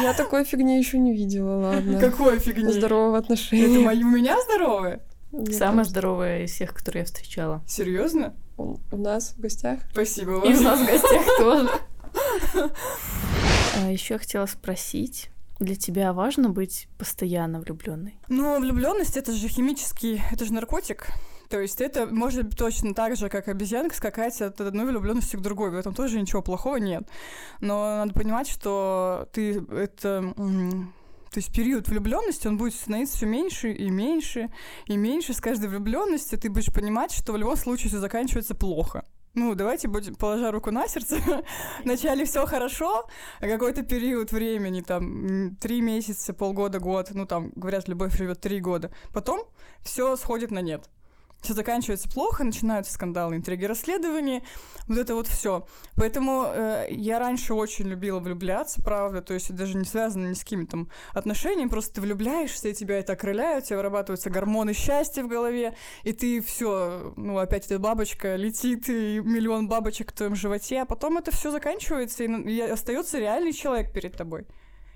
[0.01, 1.99] Я такой фигни еще не видела, ладно.
[1.99, 2.73] Какой фигни?
[2.73, 3.75] Здорового отношения.
[3.75, 5.01] Это мои, у меня здоровые?
[5.51, 7.61] Самая здоровая из всех, которые я встречала.
[7.67, 8.35] Серьезно?
[8.57, 9.81] У, у нас в гостях.
[9.91, 10.45] Спасибо вам.
[10.45, 11.71] И у нас в гостях тоже.
[13.77, 18.19] А еще хотела спросить, для тебя важно быть постоянно влюбленной?
[18.29, 21.09] Ну, влюбленность это же химический, это же наркотик.
[21.49, 25.41] То есть это может быть точно так же, как обезьянка скакать от одной влюбленности к
[25.41, 25.71] другой.
[25.71, 27.09] В этом тоже ничего плохого нет.
[27.61, 30.35] Но надо понимать, что ты это
[31.33, 34.51] то есть период влюбленности, он будет становиться все меньше и меньше
[34.87, 35.33] и меньше.
[35.33, 39.05] С каждой влюбленностью ты будешь понимать, что в любом случае все заканчивается плохо.
[39.35, 41.19] Ну, давайте будем, положа руку на сердце.
[41.85, 43.07] Вначале все хорошо,
[43.41, 48.61] а какой-то период времени, там, три месяца, полгода, год, ну, там, говорят, любовь живет три
[48.61, 48.91] года.
[49.13, 49.43] Потом
[49.83, 50.89] все сходит на нет
[51.41, 54.43] все заканчивается плохо, начинаются скандалы, интриги, расследования,
[54.87, 55.67] вот это вот все.
[55.97, 60.41] Поэтому э, я раньше очень любила влюбляться, правда, то есть даже не связано ни с
[60.41, 65.23] какими там отношениями, просто ты влюбляешься, и тебя это окрыляют, у тебя вырабатываются гормоны счастья
[65.23, 70.35] в голове, и ты все, ну опять эта бабочка летит, и миллион бабочек в твоем
[70.35, 74.47] животе, а потом это все заканчивается, и, и остается реальный человек перед тобой.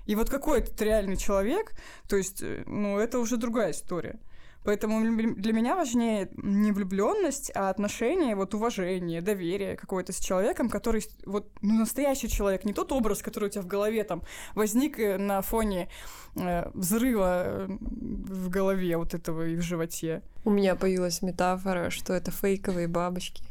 [0.05, 1.73] И вот какой этот реальный человек,
[2.07, 4.19] то есть, э, ну, это уже другая история.
[4.65, 4.99] Поэтому
[5.35, 11.51] для меня важнее не влюбленность, а отношения, вот уважение, доверие какое-то с человеком, который вот
[11.61, 14.23] ну, настоящий человек, не тот образ, который у тебя в голове там
[14.55, 15.87] возник э, на фоне
[16.35, 20.23] э, взрыва э, в голове вот этого и в животе.
[20.43, 23.43] У меня появилась метафора, что это фейковые бабочки.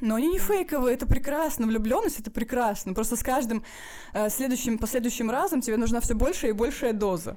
[0.00, 1.66] Но они не фейковые, это прекрасно.
[1.66, 2.92] Влюбленность это прекрасно.
[2.94, 3.64] Просто с каждым
[4.12, 7.36] э, следующим, последующим разом тебе нужна все большая и большая доза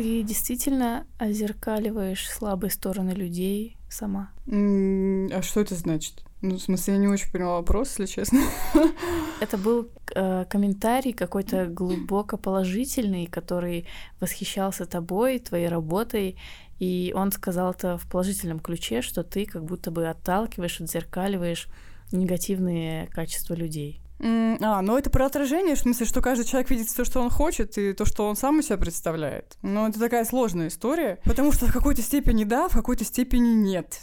[0.00, 4.30] ты действительно озеркаливаешь слабые стороны людей сама?
[4.46, 6.24] А что это значит?
[6.40, 8.40] Ну, в смысле, я не очень поняла вопрос, если честно.
[9.42, 13.86] Это был э, комментарий какой-то глубоко положительный, который
[14.20, 16.38] восхищался тобой, твоей работой,
[16.78, 21.68] и он сказал это в положительном ключе, что ты как будто бы отталкиваешь, отзеркаливаешь
[22.10, 24.00] негативные качества людей.
[24.22, 27.76] А, ну это про отражение, в смысле, что каждый человек видит все, что он хочет,
[27.78, 29.56] и то, что он сам из себя представляет.
[29.62, 34.02] Но это такая сложная история, потому что в какой-то степени да, в какой-то степени нет.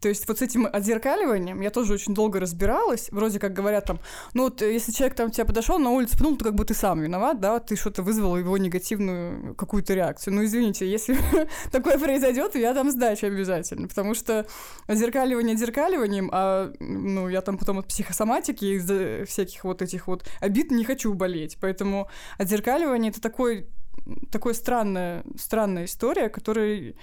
[0.00, 3.08] То есть вот с этим отзеркаливанием я тоже очень долго разбиралась.
[3.10, 3.98] Вроде как говорят там,
[4.34, 6.74] ну вот э, если человек там тебя подошел на улице, пнул, то как бы ты
[6.74, 10.34] сам виноват, да, ты что-то вызвал его негативную какую-то реакцию.
[10.34, 11.16] Ну извините, если
[11.72, 14.46] такое произойдет, я дам сдачу обязательно, потому что
[14.86, 20.70] отзеркаливание отзеркаливанием, а ну я там потом от психосоматики из-за всяких вот этих вот обид
[20.70, 23.66] не хочу болеть, поэтому отзеркаливание это такой
[24.30, 26.94] такой странная странная история, которая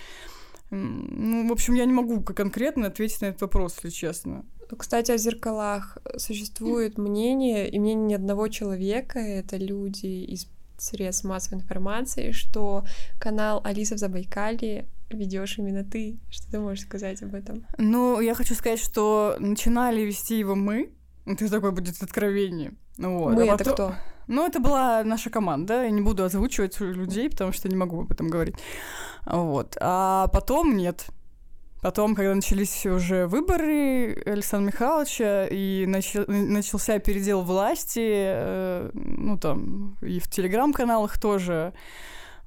[0.73, 4.45] ну, в общем, я не могу конкретно ответить на этот вопрос, если честно.
[4.77, 11.61] Кстати, о зеркалах существует мнение, и мнение ни одного человека, это люди из средств массовой
[11.61, 12.83] информации, что
[13.19, 16.17] канал Алиса в Забайкалье ведешь именно ты.
[16.29, 17.65] Что ты можешь сказать об этом?
[17.77, 20.91] Ну, я хочу сказать, что начинали вести его мы.
[21.25, 22.73] Это такое будет откровение.
[22.97, 23.33] Ну Вот.
[23.35, 23.95] Мы А это потом- кто?
[24.27, 25.83] Ну, это была наша команда.
[25.83, 28.55] Я не буду озвучивать людей, потому что не могу об этом говорить.
[29.25, 29.77] Вот.
[29.79, 31.05] А потом нет.
[31.81, 39.97] Потом, когда начались уже выборы Александра Михайловича, и начи- начался передел власти, э, ну, там,
[40.01, 41.73] и в телеграм-каналах тоже,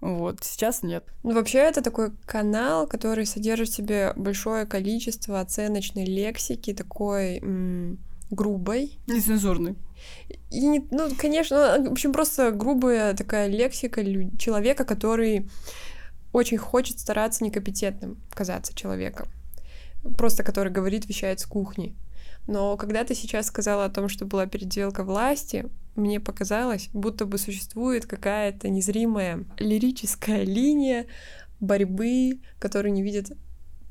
[0.00, 1.04] вот, сейчас нет.
[1.22, 7.98] Ну, вообще, это такой канал, который содержит в себе большое количество оценочной лексики, такой м,
[8.30, 8.98] грубой.
[9.06, 9.76] Нецензурный.
[10.50, 14.02] И, не- ну, конечно, в общем, просто грубая такая лексика
[14.38, 15.48] человека, который
[16.32, 19.28] очень хочет стараться некомпетентным казаться человеком.
[20.18, 21.96] Просто который говорит, вещает с кухни.
[22.46, 27.38] Но когда ты сейчас сказала о том, что была переделка власти, мне показалось, будто бы
[27.38, 31.06] существует какая-то незримая лирическая линия
[31.58, 33.32] борьбы, которую не видят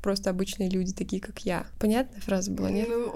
[0.06, 1.66] просто обычные люди, такие как я.
[1.80, 2.86] Понятная фраза была, нет?
[2.88, 3.08] Ну,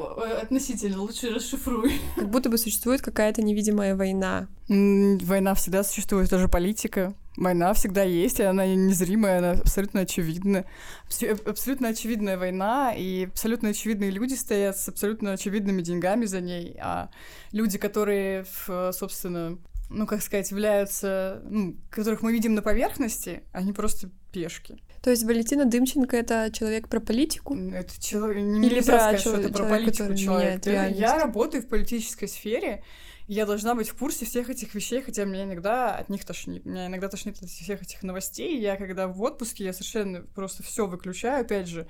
[0.43, 1.93] относительно, лучше расшифруй.
[2.17, 4.49] Как будто бы существует какая-то невидимая война.
[4.69, 7.15] Война всегда существует, тоже политика.
[7.37, 10.65] Война всегда есть, и она незримая, она абсолютно очевидна.
[11.07, 16.77] Абс- Абсолютно очевидная война, и абсолютно очевидные люди стоят с абсолютно очевидными деньгами за ней,
[16.83, 17.09] а
[17.53, 19.59] люди, которые, в, собственно,
[19.91, 24.79] ну, как сказать, являются, ну, которых мы видим на поверхности, они просто пешки.
[25.03, 27.57] То есть Валентина Дымченко— это человек про политику?
[27.57, 30.57] Это человек, не Или про сказать, что чело- это про политику человек.
[30.57, 32.85] Это- Я работаю в политической сфере,
[33.27, 36.67] я должна быть в курсе всех этих вещей, хотя меня иногда от них тошнит.
[36.67, 38.61] Меня иногда тошнит от всех этих новостей.
[38.61, 41.43] Я когда в отпуске, я совершенно просто все выключаю.
[41.43, 41.87] Опять же,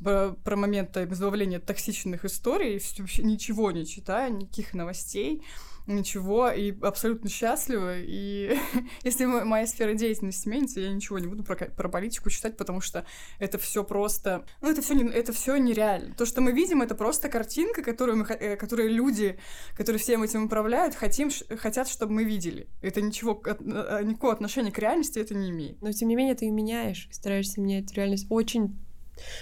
[0.00, 5.44] про, про момент избавления от токсичных историй, вообще ничего не читаю, никаких новостей
[5.88, 8.56] ничего, и абсолютно счастлива, и
[9.02, 12.80] если мо- моя сфера деятельности сменится, я ничего не буду про, про политику читать, потому
[12.80, 13.04] что
[13.38, 16.14] это все просто, ну это все это все нереально.
[16.14, 19.38] То, что мы видим, это просто картинка, которую мы, э, которую люди,
[19.76, 22.68] которые всем этим управляют, хотим, хотят, чтобы мы видели.
[22.82, 25.80] Это ничего, э, никакого отношения к реальности это не имеет.
[25.82, 28.26] Но тем не менее ты ее меняешь, стараешься менять реальность.
[28.30, 28.78] Очень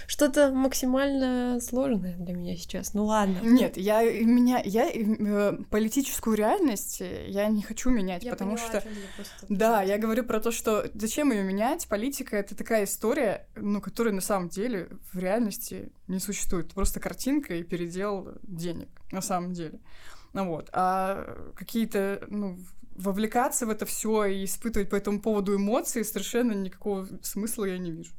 [0.07, 2.93] что-то максимально сложное для меня сейчас.
[2.93, 3.39] Ну ладно.
[3.41, 8.83] Нет, я меня, я э, политическую реальность э, я не хочу менять, потому что
[9.49, 11.87] Да, я говорю про то, что зачем ее менять?
[11.87, 16.73] Политика это такая история, ну, которая на самом деле в реальности не существует.
[16.73, 19.79] Просто картинка и передел денег на самом деле.
[20.33, 20.69] Ну вот.
[20.73, 22.57] А какие-то, ну,
[22.97, 27.91] вовлекаться в это все и испытывать по этому поводу эмоции совершенно никакого смысла я не
[27.91, 28.11] вижу.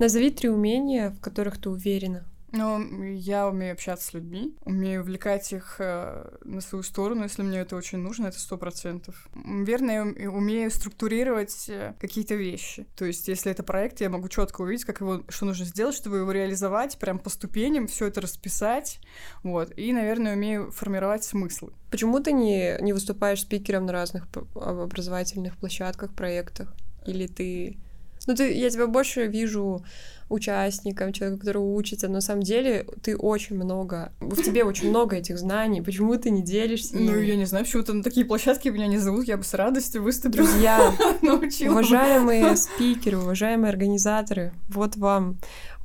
[0.00, 2.24] Назови три умения, в которых ты уверена.
[2.52, 7.58] Ну, я умею общаться с людьми, умею увлекать их э, на свою сторону, если мне
[7.58, 9.28] это очень нужно, это сто процентов.
[9.34, 12.86] Верно, я ум- умею структурировать э, какие-то вещи.
[12.96, 16.16] То есть, если это проект, я могу четко увидеть, как его, что нужно сделать, чтобы
[16.16, 18.98] его реализовать, прям по ступеням, все это расписать,
[19.44, 19.72] вот.
[19.78, 21.72] И, наверное, умею формировать смыслы.
[21.90, 26.74] Почему ты не, не выступаешь спикером на разных п- образовательных площадках, проектах?
[27.06, 27.78] Или ты...
[28.26, 29.84] Ну, ты, я тебя больше вижу
[30.30, 35.16] участником, человеком, который учится, но на самом деле ты очень много, в тебе очень много
[35.16, 35.82] этих знаний.
[35.82, 36.96] Почему ты не делишься?
[36.96, 40.02] Ну, я не знаю, почему-то на такие площадки меня не зовут, я бы с радостью
[40.02, 40.94] выступлю, Друзья,
[41.68, 45.38] уважаемые спикеры, уважаемые организаторы, вот вам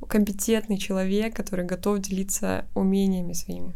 [0.08, 3.74] компетентный человек, который готов делиться умениями своими.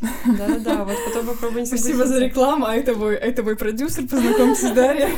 [0.00, 4.70] Да-да-да, вот потом попробуй не Спасибо за рекламу, а это мой, это мой продюсер, познакомьтесь,
[4.72, 5.08] Дарья.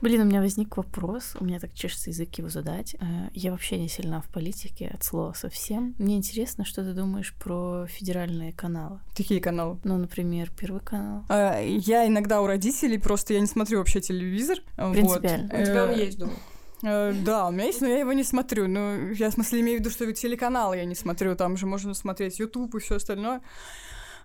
[0.00, 2.94] Блин, у меня возник вопрос, у меня так чешется язык его задать.
[3.00, 5.94] Э, Я вообще не сильна в политике, от слова совсем.
[5.98, 9.00] Мне интересно, что ты думаешь про федеральные каналы.
[9.16, 9.78] Какие каналы?
[9.84, 11.24] Ну, например, Первый канал.
[11.28, 14.58] А, Я иногда у родителей, просто я не смотрю вообще телевизор.
[14.76, 14.92] вот.
[14.94, 15.46] Принципиально.
[15.46, 16.36] У тебя он Э, есть, думаю.
[16.82, 18.68] Э, Да, у меня есть, но я его не смотрю.
[18.68, 21.94] Ну, я в смысле имею в виду, что телеканалы я не смотрю, там же можно
[21.94, 23.40] смотреть YouTube и все остальное.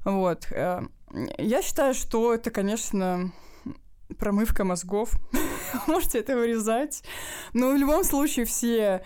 [0.04, 0.48] Вот.
[0.52, 0.82] э,
[1.38, 3.32] Я считаю, что это, конечно,
[4.18, 5.12] промывка мозгов.
[5.88, 7.04] Можете это вырезать.
[7.54, 9.04] Но в любом случае все...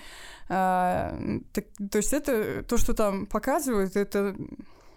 [0.47, 1.43] так-
[1.91, 4.35] то есть это то, что там показывают, это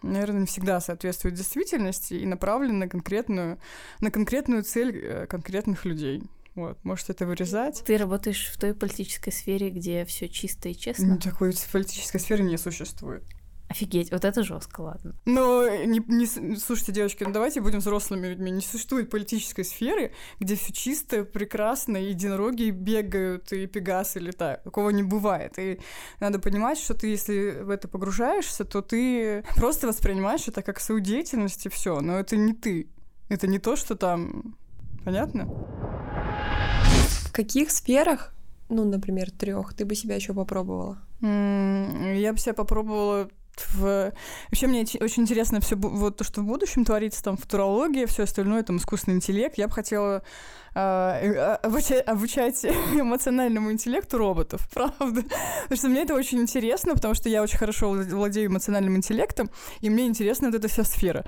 [0.02, 3.58] наверное, не всегда соответствует действительности и направлено на конкретную,
[4.00, 6.22] на конкретную цель э, конкретных людей.
[6.58, 7.84] Вот, можете это вырезать.
[7.86, 11.06] Ты работаешь в той политической сфере, где все чисто и честно.
[11.06, 13.22] Ну, такой политической сферы не существует.
[13.68, 15.14] Офигеть, вот это жестко, ладно.
[15.24, 18.50] Но, не, не с- слушайте, девочки, ну давайте будем взрослыми людьми.
[18.50, 24.64] Не существует политической сферы, где все чисто, прекрасно, и единороги бегают, и пегасы летают.
[24.64, 25.58] Такого не бывает.
[25.58, 25.78] И
[26.18, 31.00] надо понимать, что ты, если в это погружаешься, то ты просто воспринимаешь это как свою
[31.00, 32.00] деятельность и все.
[32.00, 32.88] Но это не ты.
[33.28, 34.56] Это не то, что там...
[35.04, 35.46] Понятно?
[37.38, 38.34] Каких сферах
[38.68, 40.98] ну, например, трех, ты бы себя еще попробовала?
[41.22, 43.28] М, Я бы себя попробовала
[43.74, 44.12] в...
[44.50, 48.64] Вообще мне очень интересно все вот то, что в будущем творится, там футурология, все остальное,
[48.64, 49.56] там искусственный интеллект.
[49.56, 50.24] Я бы хотела
[50.78, 52.64] обучать
[52.94, 55.22] эмоциональному интеллекту роботов, правда.
[55.62, 59.50] Потому что мне это очень интересно, потому что я очень хорошо влад- владею эмоциональным интеллектом,
[59.80, 61.24] и мне интересна вот эта вся сфера.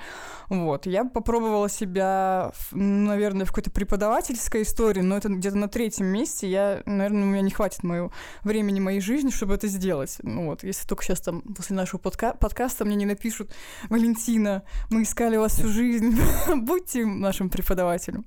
[0.48, 0.86] Вот.
[0.86, 6.50] Я попробовала себя, наверное, в какой-то преподавательской истории, но это где-то на третьем месте.
[6.50, 10.16] Я, наверное, у меня не хватит моего времени моей жизни, чтобы это сделать.
[10.22, 13.52] Ну вот, если только сейчас там после нашего подка- подкаста мне не напишут,
[13.88, 16.18] Валентина, мы искали вас всю жизнь,
[16.54, 18.24] будьте нашим преподавателем.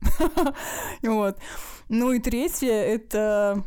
[1.14, 1.38] Вот.
[1.90, 3.64] Ну и третье— это,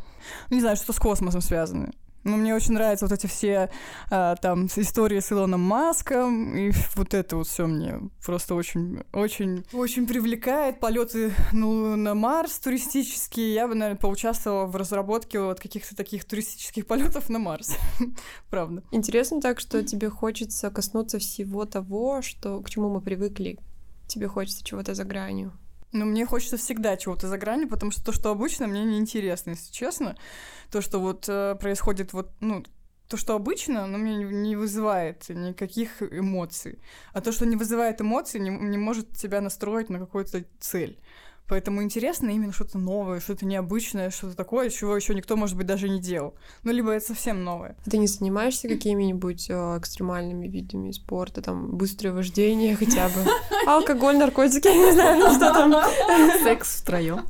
[0.49, 1.91] не знаю, что с космосом связано.
[2.27, 3.69] Ну, мне очень нравятся вот эти все
[4.11, 9.63] а, там истории с Илоном Маском, и вот это вот все мне просто очень, очень,
[9.71, 10.81] очень привлекает.
[10.81, 13.53] Полеты ну, на Марс туристические.
[13.53, 17.77] Я бы, наверное, поучаствовала в разработке вот каких-то таких туристических полетов на Марс.
[18.49, 18.83] Правда.
[18.91, 23.57] Интересно так, что тебе хочется коснуться всего того, что, к чему мы привыкли.
[24.07, 25.53] Тебе хочется чего-то за гранью.
[25.93, 29.71] Но мне хочется всегда чего-то за гранью, потому что то, что обычно, мне неинтересно, если
[29.71, 30.17] честно.
[30.71, 32.63] То, что вот э, происходит вот, ну,
[33.07, 36.79] то, что обычно, оно мне не- не вызывает никаких эмоций.
[37.13, 40.99] А то, что не вызывает эмоций, не, не может тебя настроить на какую-то цель.
[41.47, 45.87] Поэтому интересно именно что-то новое, что-то необычное, что-то такое, чего еще никто, может быть, даже
[45.87, 46.35] не делал.
[46.63, 47.77] Ну, либо это совсем новое.
[47.85, 53.25] А Ты не занимаешься какими-нибудь э, экстремальными видами спорта, там, быстрое вождение хотя бы?
[53.67, 55.73] Алкоголь, наркотики, я не знаю, что там.
[56.43, 57.25] Секс втроем.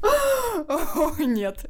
[0.68, 1.66] О, нет.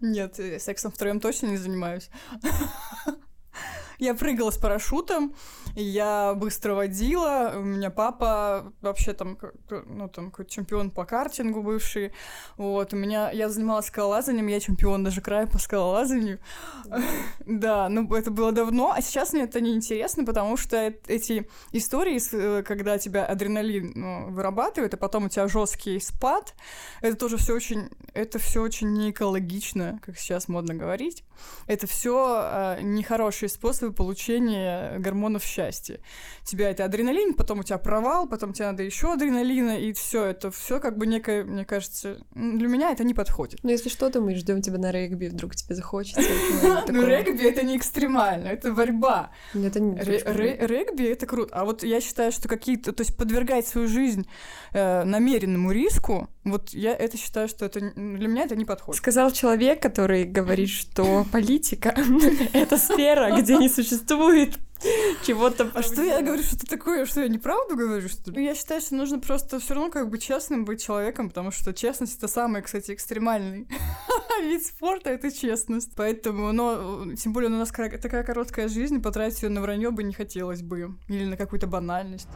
[0.00, 2.08] Нет, э, сексом втроем точно не занимаюсь.
[3.98, 5.34] Я прыгала с парашютом,
[5.74, 7.54] я быстро водила.
[7.56, 9.38] У меня папа вообще там,
[9.86, 12.12] ну, там какой-то чемпион по картингу бывший.
[12.56, 16.38] Вот, у меня, я занималась скалолазанием, я чемпион даже края по скалолазанию.
[17.44, 22.20] Да, ну это было давно, а сейчас мне это не интересно, потому что эти истории,
[22.32, 26.54] э, когда тебя адреналин ну, вырабатывает, а потом у тебя жесткий спад,
[27.00, 31.24] это тоже все очень, это все очень не экологично, как сейчас модно говорить.
[31.66, 35.61] Это все нехорошие способы получения гормонов счастья.
[36.44, 40.50] Тебя это адреналин, потом у тебя провал, потом тебе надо еще адреналина, и все это
[40.50, 43.60] все как бы некое, мне кажется, для меня это не подходит.
[43.62, 46.22] Ну, если что, то мы ждем тебя на регби, вдруг тебе захочется.
[46.88, 49.30] Ну, регби это не экстремально, это борьба.
[49.54, 51.54] Ну, Это не Ре- ре- регби это круто.
[51.54, 54.26] А вот я считаю, что какие-то, то есть подвергать свою жизнь
[54.72, 58.98] э, намеренному риску, вот я это считаю, что это для меня это не подходит.
[58.98, 61.94] Сказал человек, который говорит, что политика—
[62.52, 64.58] это сфера, где не существует
[65.26, 65.70] чего-то...
[65.74, 68.36] А что я говорю, что это такое, что я неправду говорю, что ли?
[68.36, 71.72] Ну, Я считаю, что нужно просто все равно как бы честным быть человеком, потому что
[71.72, 73.68] честность это самый, кстати, экстремальный
[74.42, 75.92] вид спорта, это честность.
[75.96, 79.90] Поэтому, но э, тем более у нас ка- такая короткая жизнь, потратить ее на вранье
[79.90, 80.96] бы не хотелось бы.
[81.08, 82.28] Или на какую-то банальность.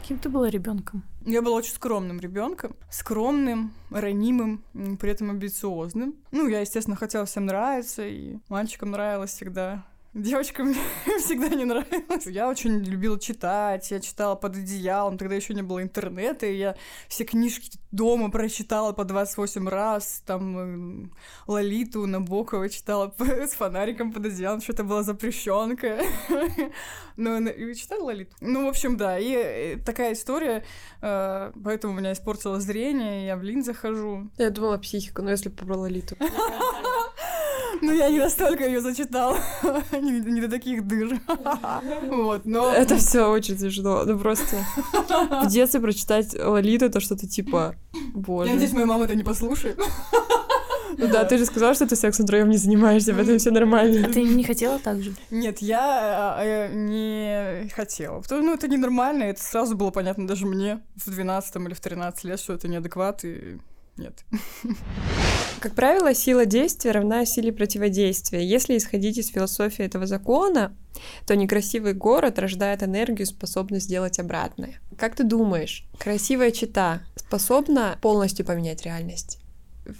[0.00, 1.02] Каким ты была ребенком?
[1.24, 4.62] Я была очень скромным ребенком, скромным, ранимым,
[5.00, 6.14] при этом амбициозным.
[6.30, 9.84] Ну, я, естественно, хотела всем нравиться, и мальчикам нравилось всегда.
[10.16, 10.74] Девочкам
[11.18, 12.26] всегда не нравилось.
[12.26, 16.74] Я очень любила читать, я читала под одеялом, тогда еще не было интернета, и я
[17.06, 21.12] все книжки дома прочитала по 28 раз, там м,
[21.46, 25.98] Лолиту Набокова читала с фонариком под одеялом, что-то была запрещенка.
[27.18, 28.36] Ну, читала Лолиту?
[28.42, 30.64] Ну, в общем, да, и э, такая история,
[31.00, 34.30] э, поэтому у меня испортилось зрение, я в линзах хожу.
[34.36, 36.16] Я думала психика, но если побрала Литу.
[37.82, 39.38] Ну, я не настолько ее зачитала,
[39.92, 41.18] не, не до таких дыр.
[42.10, 42.70] Вот, но...
[42.70, 44.04] Это все очень смешно.
[44.04, 44.56] Ну просто
[45.42, 48.52] в детстве прочитать Лолиту это что-то типа Я Боже.
[48.52, 49.78] надеюсь, моя мама это не послушает.
[50.98, 54.06] Ну да, ты же сказала, что ты сексом втроем не занимаешься, поэтому все нормально.
[54.08, 55.12] А ты не хотела так же?
[55.30, 58.20] Нет, я э, не хотела.
[58.20, 62.24] Потому- Ну, это ненормально, это сразу было понятно даже мне в 12 или в 13
[62.24, 63.58] лет, что это неадекват, и
[63.98, 64.24] нет.
[65.60, 68.44] Как правило, сила действия равна силе противодействия.
[68.44, 70.76] Если исходить из философии этого закона,
[71.26, 74.80] то некрасивый город рождает энергию, способную сделать обратное.
[74.98, 79.38] Как ты думаешь, красивая чита способна полностью поменять реальность?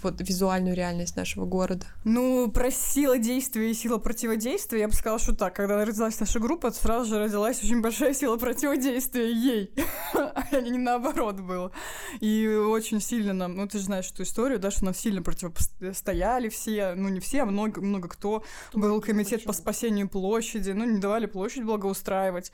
[0.03, 1.85] Вот визуальную реальность нашего города.
[2.03, 5.55] Ну, про сила действия и сила противодействия, я бы сказала, что так.
[5.55, 9.73] Когда родилась наша группа, сразу же родилась очень большая сила противодействия ей.
[10.13, 11.71] а не наоборот было.
[12.19, 16.49] И очень сильно нам, ну ты же знаешь эту историю, да, что нам сильно противостояли
[16.49, 18.43] все, ну не все, а много, много кто.
[18.73, 22.51] Был комитет по спасению площади, ну не давали площадь благоустраивать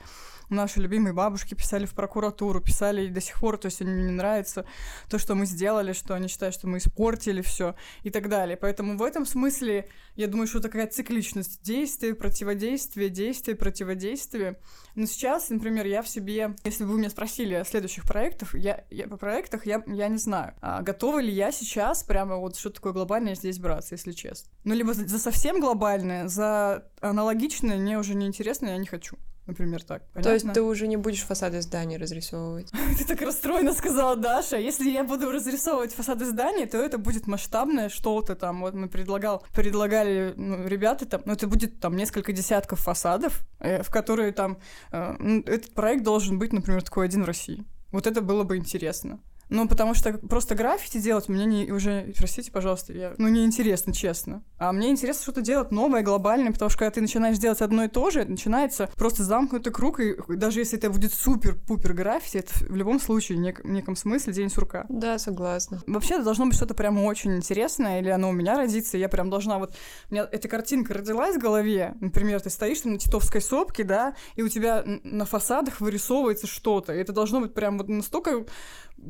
[0.50, 4.12] наши любимые бабушки писали в прокуратуру, писали и до сих пор, то есть им не
[4.12, 4.66] нравится
[5.08, 8.56] то, что мы сделали, что они считают, что мы испортили все и так далее.
[8.56, 14.58] Поэтому в этом смысле, я думаю, что такая цикличность действия, противодействия, действия, противодействия.
[14.94, 18.84] Но сейчас, например, я в себе, если бы вы меня спросили о следующих проектах, я,
[18.90, 22.70] я по проектах я, я не знаю, а готова ли я сейчас прямо вот что
[22.70, 24.50] такое глобальное здесь браться, если честно.
[24.64, 29.16] Ну, либо за, за совсем глобальное, за аналогичное мне уже не интересно, я не хочу.
[29.46, 30.02] Например, так.
[30.12, 30.22] Понятно?
[30.22, 32.70] То есть ты уже не будешь фасады зданий разрисовывать?
[32.98, 34.56] Ты так расстроенно сказала, Даша.
[34.56, 38.62] Если я буду разрисовывать фасады зданий, то это будет масштабное что-то там.
[38.62, 43.82] Вот мы предлагал, предлагали ну, ребята там, ну это будет там несколько десятков фасадов, э,
[43.82, 44.58] в которые там
[44.92, 47.64] э, этот проект должен быть, например, такой один в России.
[47.92, 49.20] Вот это было бы интересно.
[49.48, 54.42] Ну, потому что просто граффити делать мне не, уже, простите, пожалуйста, я, ну, неинтересно, честно.
[54.58, 57.88] А мне интересно что-то делать новое, глобальное, потому что когда ты начинаешь делать одно и
[57.88, 62.76] то же, начинается просто замкнутый круг, и даже если это будет супер-пупер граффити, это в
[62.76, 64.86] любом случае, в нек- неком смысле день сурка.
[64.88, 65.82] Да, согласна.
[65.86, 69.30] Вообще, это должно быть что-то прямо очень интересное, или оно у меня родится, я прям
[69.30, 69.74] должна вот...
[70.10, 74.14] У меня эта картинка родилась в голове, например, ты стоишь там на Титовской сопке, да,
[74.36, 78.44] и у тебя на фасадах вырисовывается что-то, и это должно быть прям вот настолько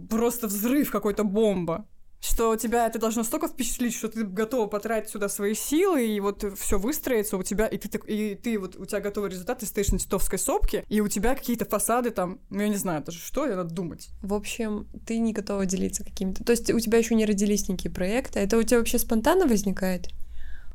[0.08, 1.86] просто взрыв, какой-то бомба
[2.24, 6.42] что тебя это должно столько впечатлить, что ты готова потратить сюда свои силы, и вот
[6.58, 9.92] все выстроится у тебя, и ты, и ты вот, у тебя готовый результат, ты стоишь
[9.92, 13.46] на Титовской сопке, и у тебя какие-то фасады там, ну, я не знаю даже что,
[13.46, 14.08] я надо думать.
[14.22, 16.44] В общем, ты не готова делиться какими-то...
[16.44, 20.08] То есть у тебя еще не родились никакие проекты, это у тебя вообще спонтанно возникает?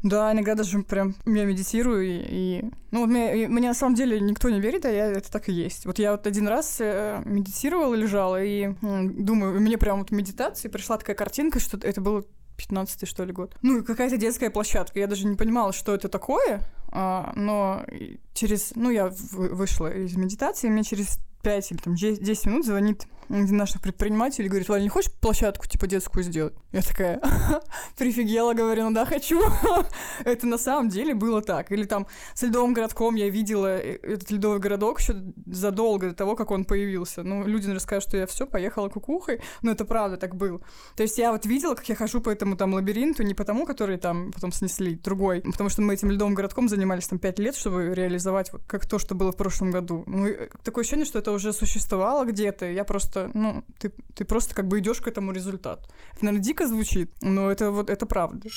[0.01, 2.65] Да, иногда даже прям я медитирую, и, и...
[2.91, 5.51] ну, вот мне, мне на самом деле никто не верит, а я, это так и
[5.51, 5.85] есть.
[5.85, 10.13] Вот я вот один раз э, медитировала, лежала, и э, думаю, мне прям вот в
[10.13, 12.23] медитации пришла такая картинка, что это было
[12.55, 13.55] 15 что ли, год.
[13.61, 14.99] Ну, какая-то детская площадка.
[14.99, 17.85] Я даже не понимала, что это такое, а, но
[18.33, 18.73] через...
[18.75, 23.57] Ну, я вышла из медитации, и мне через 5 или там 10 минут звонит один
[23.57, 26.53] наш предприниматель и говорит, Валя, не хочешь площадку типа детскую сделать?
[26.71, 27.21] Я такая,
[27.97, 29.41] прифигела, говорю, ну да, хочу.
[30.25, 31.71] Это на самом деле было так.
[31.71, 35.15] Или там с ледовым городком я видела э, этот ледовый городок еще
[35.45, 37.23] задолго до того, как он появился.
[37.23, 40.61] Ну, люди наверное, скажут, что я все поехала кукухой, но это правда так было.
[40.95, 43.97] То есть я вот видела, как я хожу по этому там лабиринту, не потому, который
[43.97, 47.93] там потом снесли, другой, потому что мы этим ледовым городком занимались там 5 лет, чтобы
[47.93, 50.03] реализовать вот как то, что было в прошлом году.
[50.07, 50.27] Ну,
[50.63, 54.79] такое ощущение, что это уже существовало где-то, я просто ну, ты, ты просто как бы
[54.79, 55.89] идешь к этому результату.
[56.13, 58.49] Это, наверное, дико звучит, но это вот это правда.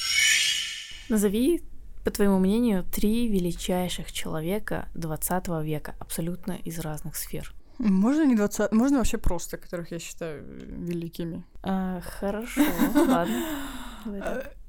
[1.09, 1.63] Назови,
[2.05, 7.55] по твоему мнению, три величайших человека 20 века, абсолютно из разных сфер.
[7.79, 11.45] Можно не 20, можно вообще просто, которых я считаю великими.
[11.63, 12.63] А, хорошо,
[12.95, 13.45] ладно.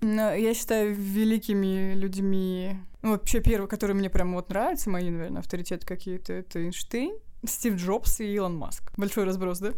[0.02, 2.78] А, я считаю великими людьми.
[3.02, 7.16] Ну, вообще, первый, который мне прям вот нравится, мои, наверное, авторитеты какие-то, это Эйнштейн.
[7.46, 8.92] Стив Джобс и Илон Маск.
[8.98, 9.74] Большой разброс, да?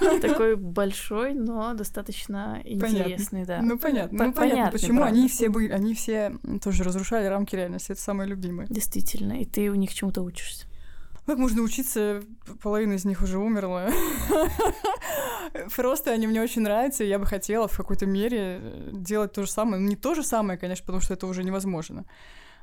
[0.20, 3.60] Такой большой, но достаточно интересный, да.
[3.62, 7.92] Ну понятно, ну понятно, почему они все были, они все тоже разрушали рамки реальности.
[7.92, 8.66] Это самые любимые.
[8.70, 10.66] Действительно, и ты у них чему-то учишься.
[11.26, 12.22] Как можно учиться?
[12.62, 13.90] Половина из них уже умерла.
[15.76, 19.50] Просто они мне очень нравятся, и я бы хотела в какой-то мере делать то же
[19.50, 19.80] самое.
[19.80, 22.04] Ну, не то же самое, конечно, потому что это уже невозможно,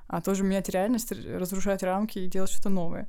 [0.07, 3.07] а тоже менять реальность, разрушать рамки и делать что-то новое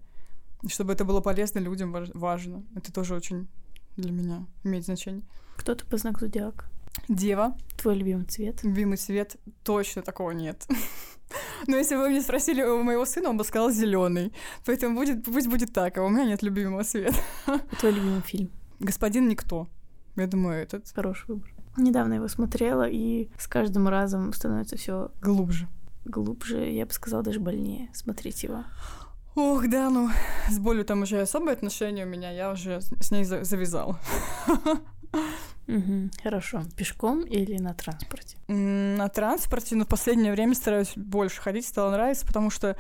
[0.67, 2.65] чтобы это было полезно людям, важно.
[2.75, 3.49] Это тоже очень
[3.97, 5.23] для меня имеет значение.
[5.57, 6.67] Кто ты по знаку зодиака?
[7.09, 7.57] Дева.
[7.77, 8.63] Твой любимый цвет?
[8.63, 10.67] Любимый цвет точно такого нет.
[11.67, 14.33] Но если бы вы мне спросили у моего сына, он бы сказал зеленый.
[14.65, 17.17] Поэтому будет, пусть будет так, а у меня нет любимого цвета.
[17.81, 18.51] Твой любимый фильм?
[18.81, 19.69] Господин Никто.
[20.17, 20.91] Я думаю, этот.
[20.95, 21.53] Хороший выбор.
[21.77, 25.69] Недавно его смотрела, и с каждым разом становится все глубже.
[26.05, 28.65] Глубже, я бы сказала, даже больнее смотреть его.
[29.41, 30.11] Ох, да, ну,
[30.51, 33.97] с болью там уже особые отношения у меня, я уже с ней завязала.
[35.69, 36.63] Угу, хорошо.
[36.77, 38.39] Пешком или на транспорте?
[38.49, 42.75] На транспорте, но в последнее время стараюсь больше ходить, стало нравиться, потому что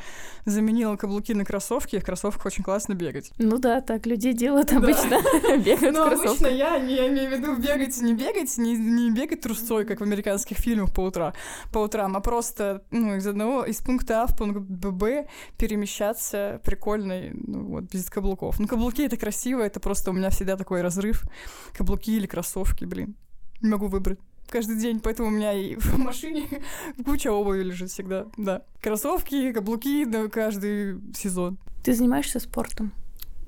[0.46, 3.30] заменила каблуки на кроссовки, и в кроссовках очень классно бегать.
[3.36, 5.18] Ну да, так люди делают обычно,
[5.58, 9.84] бегают Ну обычно я не имею в виду бегать, не бегать, не, не бегать трусцой,
[9.84, 11.34] как в американских фильмах по, утра,
[11.70, 15.28] по утрам, а просто ну, из одного, из пункта А в пункт Б
[15.58, 18.58] перемещаться прикольно, ну, вот, без каблуков.
[18.58, 21.24] Ну каблуки это красиво, это просто у меня всегда такой разрыв.
[21.76, 23.16] Каблуки или кроссовки кроссовки, блин.
[23.60, 24.18] Не могу выбрать
[24.48, 26.46] каждый день, поэтому у меня и в машине
[27.04, 28.62] куча обуви лежит всегда, да.
[28.80, 31.58] Кроссовки, каблуки, да, каждый сезон.
[31.82, 32.92] Ты занимаешься спортом?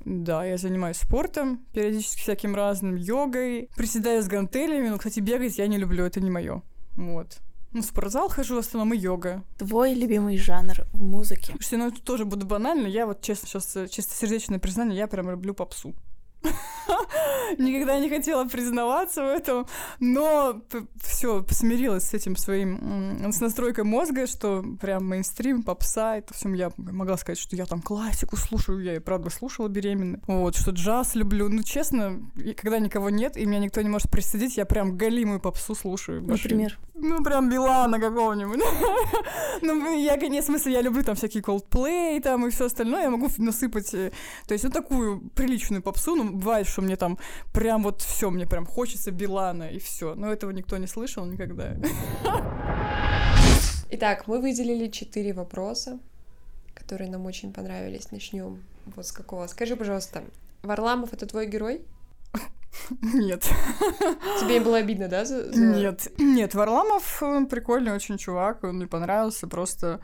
[0.04, 5.66] Да, я занимаюсь спортом, периодически всяким разным, йогой, приседаю с гантелями, но, кстати, бегать я
[5.66, 6.62] не люблю, это не мое.
[6.96, 7.38] Вот.
[7.72, 9.44] Ну, в спортзал хожу, в основном и йога.
[9.58, 11.52] Твой любимый жанр в музыке?
[11.52, 12.88] Слушайте, ну это тоже буду банально.
[12.88, 15.94] Я вот, честно, сейчас чистосердечное признание, я прям люблю попсу.
[17.58, 19.66] Никогда не хотела признаваться в этом,
[19.98, 20.62] но
[21.00, 26.70] все смирилась с этим своим, с настройкой мозга, что прям мейнстрим, попса, это все я
[26.76, 31.14] могла сказать, что я там классику слушаю, я и правда слушала беременной, вот, что джаз
[31.14, 32.20] люблю, ну, честно,
[32.56, 36.22] когда никого нет, и меня никто не может присадить, я прям галимую попсу слушаю.
[36.22, 36.78] Например?
[36.94, 38.60] Ну, прям Билана какого-нибудь.
[39.62, 43.10] ну, я, конечно, в смысле, я люблю там всякие Coldplay там и все остальное, я
[43.10, 44.12] могу насыпать, э,
[44.46, 47.18] то есть, ну, такую приличную попсу, ну, бывает, что мне там
[47.52, 50.14] прям вот все, мне прям хочется Билана и все.
[50.14, 51.76] Но этого никто не слышал никогда.
[53.90, 55.98] Итак, мы выделили четыре вопроса,
[56.74, 58.12] которые нам очень понравились.
[58.12, 59.46] Начнем вот с какого.
[59.48, 60.22] Скажи, пожалуйста,
[60.62, 61.82] Варламов это твой герой?
[63.02, 63.48] Нет.
[64.40, 65.24] Тебе было обидно, да?
[65.24, 65.60] За, за...
[65.60, 66.08] Нет.
[66.18, 70.00] Нет, Варламов прикольный очень чувак, он мне понравился, просто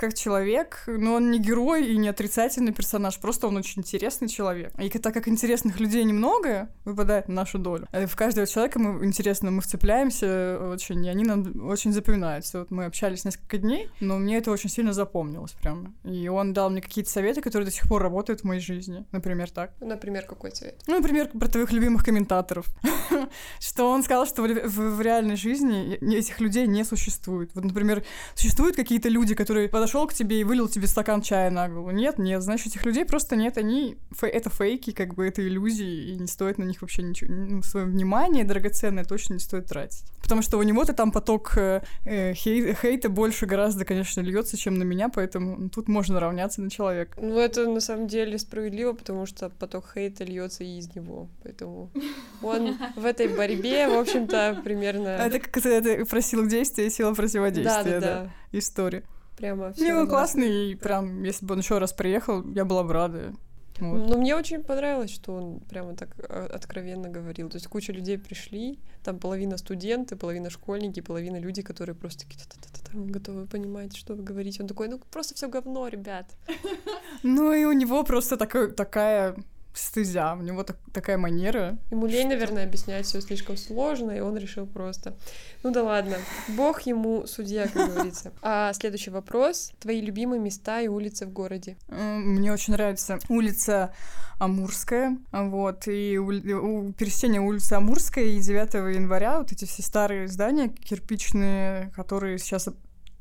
[0.00, 4.72] как человек, но он не герой и не отрицательный персонаж, просто он очень интересный человек.
[4.78, 9.04] И так как интересных людей немного выпадает на нашу долю, э, в каждого человека мы
[9.04, 12.60] интересно, мы вцепляемся очень, и они нам очень запоминаются.
[12.60, 15.94] Вот мы общались несколько дней, но мне это очень сильно запомнилось прям.
[16.04, 19.04] И он дал мне какие-то советы, которые до сих пор работают в моей жизни.
[19.12, 19.74] Например, так.
[19.80, 20.82] Например, какой совет?
[20.86, 22.66] Ну, например, про твоих любимых комментаторов.
[23.60, 27.50] Что он сказал, что в реальной жизни этих людей не существует.
[27.54, 28.02] Вот, например,
[28.34, 31.90] существуют какие-то люди, которые подошли подошел к тебе и вылил тебе стакан чая на голову.
[31.90, 36.16] Нет, нет, значит, этих людей просто нет, они это фейки, как бы это иллюзии, и
[36.16, 40.04] не стоит на них вообще ничего, ну, свое внимание драгоценное точно не стоит тратить.
[40.22, 44.74] Потому что у него-то там поток э, э, хей- хейта больше гораздо, конечно, льется, чем
[44.74, 47.18] на меня, поэтому ну, тут можно равняться на человека.
[47.20, 51.90] Ну, это на самом деле справедливо, потому что поток хейта льется и из него, поэтому
[52.42, 55.08] он в этой борьбе, в общем-то, примерно...
[55.08, 58.30] Это как это про силу действия сила противодействия, да.
[58.52, 59.02] история.
[59.40, 59.84] Прямо все.
[59.84, 63.32] Не, он классный, и прям, если бы он еще раз приехал, я была бы рада.
[63.78, 64.08] Вот.
[64.08, 67.48] Ну, мне очень понравилось, что он прямо так а, откровенно говорил.
[67.48, 72.40] То есть куча людей пришли, там половина студенты, половина школьники, половина люди, которые просто такие
[72.92, 74.62] готовы понимать, что вы говорите.
[74.62, 76.26] Он такой, ну просто все говно, ребят.
[77.22, 79.36] Ну и у него просто такая
[79.72, 81.78] стезя, у него так, такая манера.
[81.90, 82.28] Ему лень, что...
[82.30, 85.16] наверное, объяснять все слишком сложно, и он решил просто.
[85.62, 86.16] Ну да ладно,
[86.48, 88.32] бог ему судья, как говорится.
[88.42, 89.72] А следующий вопрос.
[89.80, 91.76] Твои любимые места и улицы в городе?
[91.88, 93.94] Мне очень нравится улица
[94.38, 100.28] Амурская, вот, и у, у пересечения улицы Амурская и 9 января вот эти все старые
[100.28, 102.68] здания кирпичные, которые сейчас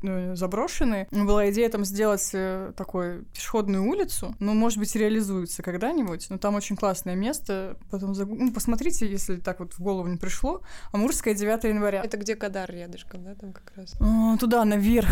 [0.02, 1.08] заброшены.
[1.12, 6.56] Была идея там сделать э, такую пешеходную улицу, ну, может быть, реализуется когда-нибудь, но там
[6.56, 8.36] очень классное место, потом загу...
[8.36, 12.02] ну, посмотрите, если так вот в голову не пришло, Амурская, 9 января.
[12.04, 13.96] Это где Кадар рядышком, да, там как раз?
[14.00, 15.10] А, туда, наверх.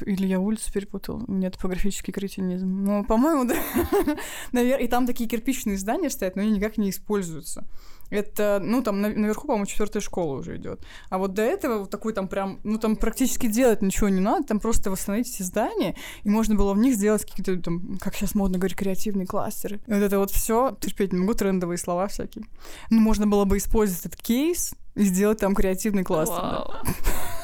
[0.00, 2.84] Или я улицу перепутал, у меня топографический кретинизм.
[2.84, 3.44] Ну, по-моему,
[4.52, 4.62] да.
[4.62, 7.66] И там такие кирпичные здания стоят, но они никак не используются.
[8.12, 10.84] Это, ну, там наверху, по-моему, четвертая школа уже идет.
[11.08, 14.46] А вот до этого вот такой там прям, ну, там практически делать ничего не надо,
[14.46, 18.34] там просто восстановить эти здания, и можно было в них сделать какие-то там, как сейчас
[18.34, 19.80] модно говорить, креативные кластеры.
[19.86, 22.44] И вот это вот все, терпеть не могу, трендовые слова всякие.
[22.90, 26.36] Ну, можно было бы использовать этот кейс и сделать там креативный кластер.
[26.36, 26.82] Да.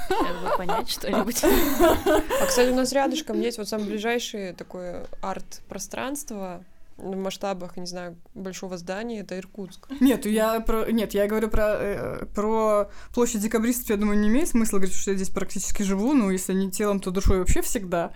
[0.09, 1.43] Сейчас бы понять что-нибудь.
[1.45, 6.63] А, кстати, у нас рядышком есть вот самое ближайшее такое арт-пространство,
[6.99, 9.89] в масштабах, не знаю, большого здания, это Иркутск.
[10.01, 14.49] Нет, я про, нет, я говорю про, э, про площадь декабристов, я думаю, не имеет
[14.49, 18.13] смысла говорить, что я здесь практически живу, ну, если не телом, то душой вообще всегда.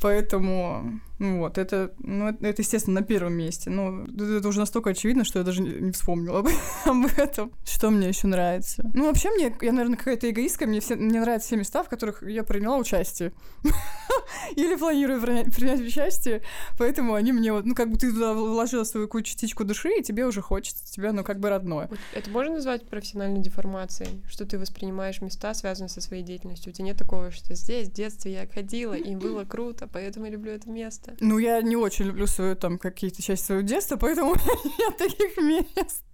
[0.00, 3.68] Поэтому, вот, это, ну, это, естественно, на первом месте.
[3.68, 6.48] Ну, это уже настолько очевидно, что я даже не вспомнила об,
[6.86, 7.52] об этом.
[7.62, 8.90] Что мне еще нравится?
[8.94, 12.22] Ну, вообще, мне, я, наверное, какая-то эгоистка, мне, все, мне нравятся все места, в которых
[12.22, 13.32] я приняла участие.
[14.56, 16.42] Или планирую принять, принять участие,
[16.78, 20.02] поэтому они мне вот, ну, как бы ты туда вложила свою какую частичку души, и
[20.02, 21.90] тебе уже хочется, тебе, ну, как бы родное.
[22.14, 26.72] Это можно назвать профессиональной деформацией, что ты воспринимаешь места, связанные со своей деятельностью?
[26.72, 30.32] У тебя нет такого, что здесь в детстве я ходила, и было круто, поэтому я
[30.32, 31.09] люблю это место.
[31.20, 34.34] Ну, я не очень люблю свою, там, какие-то части своего детства, поэтому
[34.78, 36.04] нет таких мест.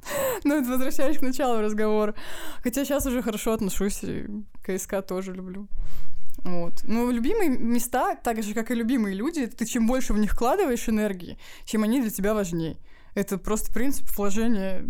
[0.44, 2.14] Ну, это возвращаясь к началу разговора.
[2.62, 4.26] Хотя сейчас уже хорошо отношусь, и
[4.62, 5.68] КСК тоже люблю.
[6.44, 6.84] Вот.
[6.84, 10.88] Ну, любимые места, так же, как и любимые люди, ты чем больше в них вкладываешь
[10.88, 12.76] энергии, чем они для тебя важнее.
[13.14, 14.84] Это просто принцип вложения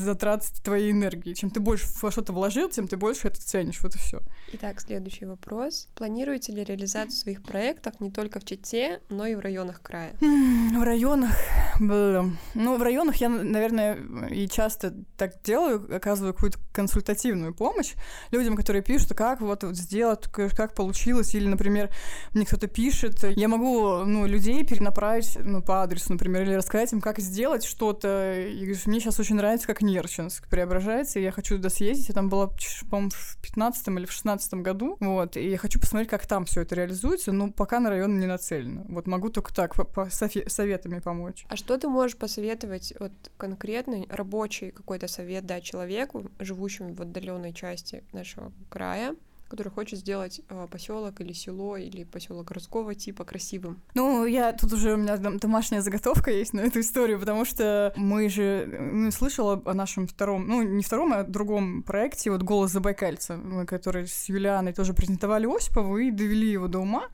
[0.00, 1.34] затрат твоей энергии.
[1.34, 3.82] Чем ты больше во что-то вложил, тем ты больше это ценишь.
[3.82, 4.20] Вот и все.
[4.52, 5.88] Итак, следующий вопрос.
[5.94, 10.14] Планируете ли реализацию своих проектов не только в Чите, но и в районах края?
[10.20, 11.36] В районах.
[11.78, 13.98] Ну, в районах я, наверное,
[14.30, 17.94] и часто так делаю, оказываю какую-то консультативную помощь
[18.30, 21.90] людям, которые пишут, как вот, сделать, как получилось, или, например,
[22.32, 27.00] мне кто-то пишет, я могу, ну, людей перенаправить, ну, по адресу, например, или рассказать им,
[27.00, 31.70] как сделать что-то, и мне сейчас очень нравится, как Нерчинск преображается, и я хочу туда
[31.70, 32.50] съездить, я там была,
[32.90, 36.62] по-моему, в 15 или в 16 году, вот, и я хочу посмотреть, как там все
[36.62, 38.84] это реализуется, но пока на район не нацелено.
[38.88, 41.46] Вот могу только так, по, советами помочь.
[41.48, 47.52] А что ты можешь посоветовать вот конкретный рабочий какой-то совет дать человеку, живущему в отдаленной
[47.52, 49.14] части нашего края,
[49.48, 53.82] который хочет сделать э, поселок или село или поселок городского типа красивым.
[53.94, 58.28] Ну, я тут уже у меня домашняя заготовка есть на эту историю, потому что мы
[58.28, 63.36] же ну, слышала о нашем втором, ну, не втором, а другом проекте, вот «Голос Забайкальца»,
[63.36, 67.08] мы, который с Юлианой тоже презентовали Осипову и довели его до ума.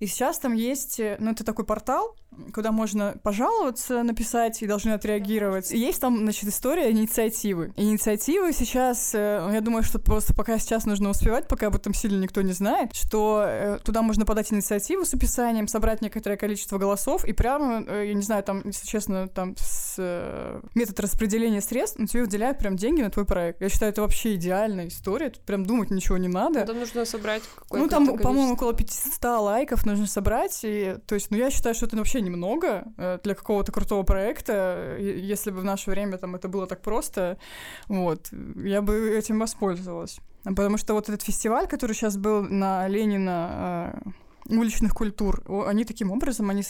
[0.00, 2.16] И сейчас там есть, э, ну, это такой портал,
[2.52, 5.72] куда можно пожаловаться, написать и должны отреагировать.
[5.72, 7.72] И есть там, значит, история инициативы.
[7.76, 12.20] Инициативы сейчас, э, я думаю, что просто пока сейчас нужно успевать, пока об этом сильно
[12.20, 17.24] никто не знает, что э, туда можно подать инициативу с описанием, собрать некоторое количество голосов,
[17.24, 19.98] и прямо, я не знаю, там, если честно, там с
[20.74, 23.60] метод распределения средств, ну, тебе выделяют прям деньги на твой проект.
[23.60, 26.64] Я считаю, это вообще идеальная история, тут прям думать ничего не надо.
[26.64, 30.58] Там нужно собрать Ну, там, по-моему, около 500 лайков нужно собрать.
[30.62, 34.96] И, то есть, ну, я считаю, что это вообще немного э, для какого-то крутого проекта.
[34.98, 37.38] Если бы в наше время там это было так просто,
[37.88, 40.20] вот, я бы этим воспользовалась.
[40.44, 44.10] Потому что вот этот фестиваль, который сейчас был на Ленина э,
[44.48, 45.42] уличных культур.
[45.66, 46.62] Они таким образом, они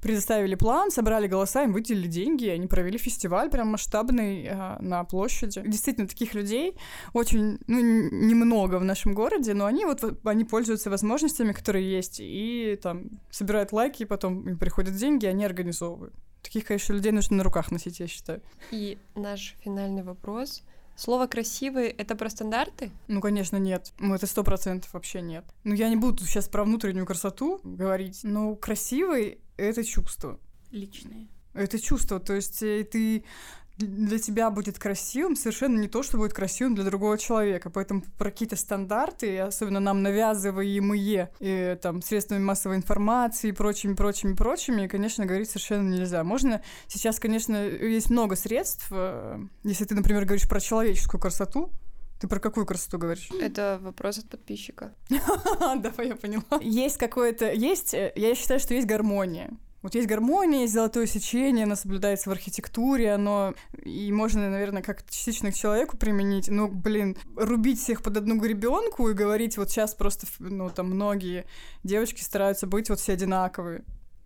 [0.00, 5.62] предоставили план, собрали голоса, им выделили деньги, они провели фестиваль прям масштабный э, на площади.
[5.66, 6.76] Действительно, таких людей
[7.12, 12.78] очень, ну, немного в нашем городе, но они вот, они пользуются возможностями, которые есть, и
[12.82, 16.14] там собирают лайки, и потом им приходят деньги, и они организовывают.
[16.42, 18.40] Таких, конечно, людей нужно на руках носить, я считаю.
[18.70, 20.62] И наш финальный вопрос—
[20.96, 22.90] Слово красивый это про стандарты?
[23.06, 23.92] Ну, конечно, нет.
[23.98, 25.44] Ну, это сто процентов вообще нет.
[25.64, 28.20] Ну, я не буду сейчас про внутреннюю красоту говорить.
[28.22, 30.40] Но красивый это чувство.
[30.70, 31.28] Личное.
[31.52, 32.18] Это чувство.
[32.18, 33.24] То есть э, ты
[33.78, 37.70] для тебя будет красивым совершенно не то, что будет красивым для другого человека.
[37.70, 44.34] Поэтому про какие-то стандарты, особенно нам навязываемые и, там, средствами массовой информации и прочими, прочими,
[44.34, 46.24] прочими, конечно, говорить совершенно нельзя.
[46.24, 48.86] Можно сейчас, конечно, есть много средств.
[48.90, 51.70] Э, если ты, например, говоришь про человеческую красоту,
[52.20, 53.28] ты про какую красоту говоришь?
[53.40, 54.94] Это вопрос от подписчика.
[55.10, 56.44] Давай, я поняла.
[56.62, 57.52] Есть какое-то...
[57.52, 57.92] Есть...
[57.92, 59.50] Э, я считаю, что есть гармония.
[59.86, 65.08] Вот есть гармония, есть золотое сечение, оно соблюдается в архитектуре, оно и можно, наверное, как
[65.08, 66.48] частично к человеку применить.
[66.48, 71.44] Но, блин, рубить всех под одну гребенку и говорить, вот сейчас просто, ну, там многие
[71.84, 73.84] девочки стараются быть вот все одинаковые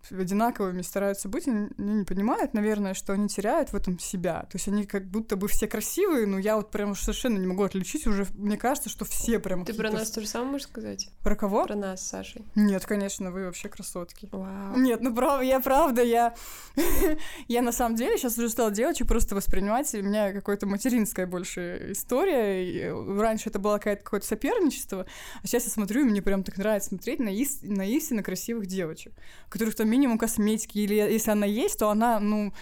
[0.09, 4.41] одинаковыми стараются быть, они не понимают, наверное, что они теряют в этом себя.
[4.43, 7.63] То есть они как будто бы все красивые, но я вот прям совершенно не могу
[7.63, 8.25] отличить уже.
[8.33, 11.09] Мне кажется, что все прям Ты про нас то же самое можешь сказать?
[11.23, 11.65] Про кого?
[11.65, 12.45] Про нас Сашей.
[12.55, 14.29] Нет, конечно, вы вообще красотки.
[14.31, 14.77] Вау.
[14.77, 16.33] Нет, ну правда, я правда, я...
[17.47, 21.91] я на самом деле сейчас уже стала девочек просто воспринимать, у меня какое-то материнская больше
[21.91, 22.93] история.
[23.19, 25.05] Раньше это было какое-то соперничество,
[25.43, 27.59] а сейчас я смотрю, и мне прям так нравится смотреть на, ис...
[27.61, 29.13] на истинно красивых девочек,
[29.49, 32.53] которых там минимум косметики, или если она есть, то она, ну,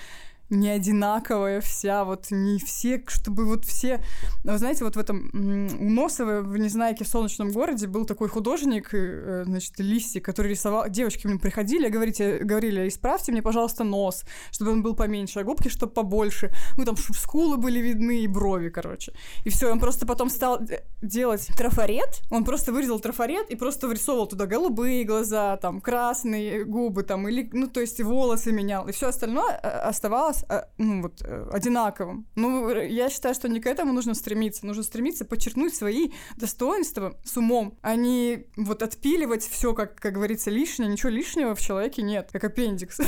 [0.49, 4.03] не одинаковая вся, вот не все, чтобы вот все...
[4.43, 8.89] Вы знаете, вот в этом у Носова в Незнайке в солнечном городе был такой художник,
[8.93, 10.89] э, значит, Лисси, который рисовал...
[10.89, 15.69] Девочки нему приходили, говорите, говорили, исправьте мне, пожалуйста, нос, чтобы он был поменьше, а губки,
[15.69, 16.51] чтобы побольше.
[16.77, 19.13] Ну, там, чтобы скулы были видны и брови, короче.
[19.45, 20.59] И все, он просто потом стал
[21.01, 27.03] делать трафарет, он просто вырезал трафарет и просто вырисовывал туда голубые глаза, там, красные губы,
[27.03, 31.01] там, или, ну, то есть волосы менял, и все остальное э, оставалось нас э, ну,
[31.01, 32.27] вот, э, одинаковым.
[32.35, 34.65] Ну, я считаю, что не к этому нужно стремиться.
[34.65, 40.49] Нужно стремиться подчеркнуть свои достоинства с умом, а не вот отпиливать все, как, как говорится,
[40.49, 40.89] лишнее.
[40.89, 42.99] Ничего лишнего в человеке нет, как аппендикс.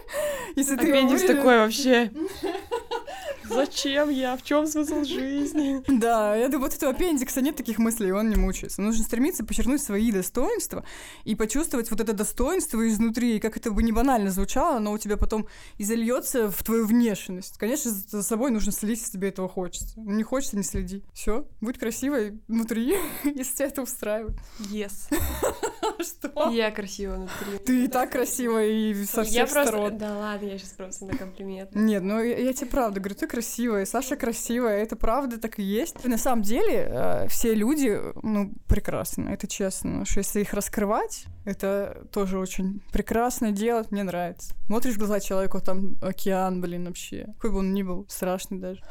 [0.56, 2.10] Если аппендикс такой вообще.
[3.48, 4.36] Зачем я?
[4.36, 5.82] В чем смысл жизни?
[5.96, 8.82] Да, я думаю, вот этого аппендикса нет таких мыслей, и он не мучается.
[8.82, 10.84] Нужно стремиться подчеркнуть свои достоинства
[11.24, 13.36] и почувствовать вот это достоинство изнутри.
[13.36, 15.46] И как это бы не банально звучало, но у тебя потом
[15.78, 17.56] и зальется в твою внешность.
[17.58, 19.98] Конечно, за собой нужно следить, если тебе этого хочется.
[20.00, 21.02] Не хочется, не следи.
[21.14, 24.36] Все, будь красивой внутри, если тебя это устраивает.
[24.58, 25.12] Yes.
[26.02, 26.50] Что?
[26.50, 27.58] Я красивая внутри.
[27.64, 29.96] Ты и так красивая и со всех сторон.
[29.98, 31.74] Да ладно, я сейчас просто на комплимент.
[31.74, 35.62] Нет, ну я, я тебе правда говорю, ты красивая Саша красивая, это правда так и
[35.62, 36.02] есть.
[36.04, 40.06] На самом деле э, все люди, ну, прекрасны, это честно.
[40.06, 44.54] Что если их раскрывать, это тоже очень прекрасно делать, мне нравится.
[44.68, 47.26] Смотришь в глаза человеку, там океан, блин, вообще.
[47.34, 48.82] Какой бы он ни был, страшный даже.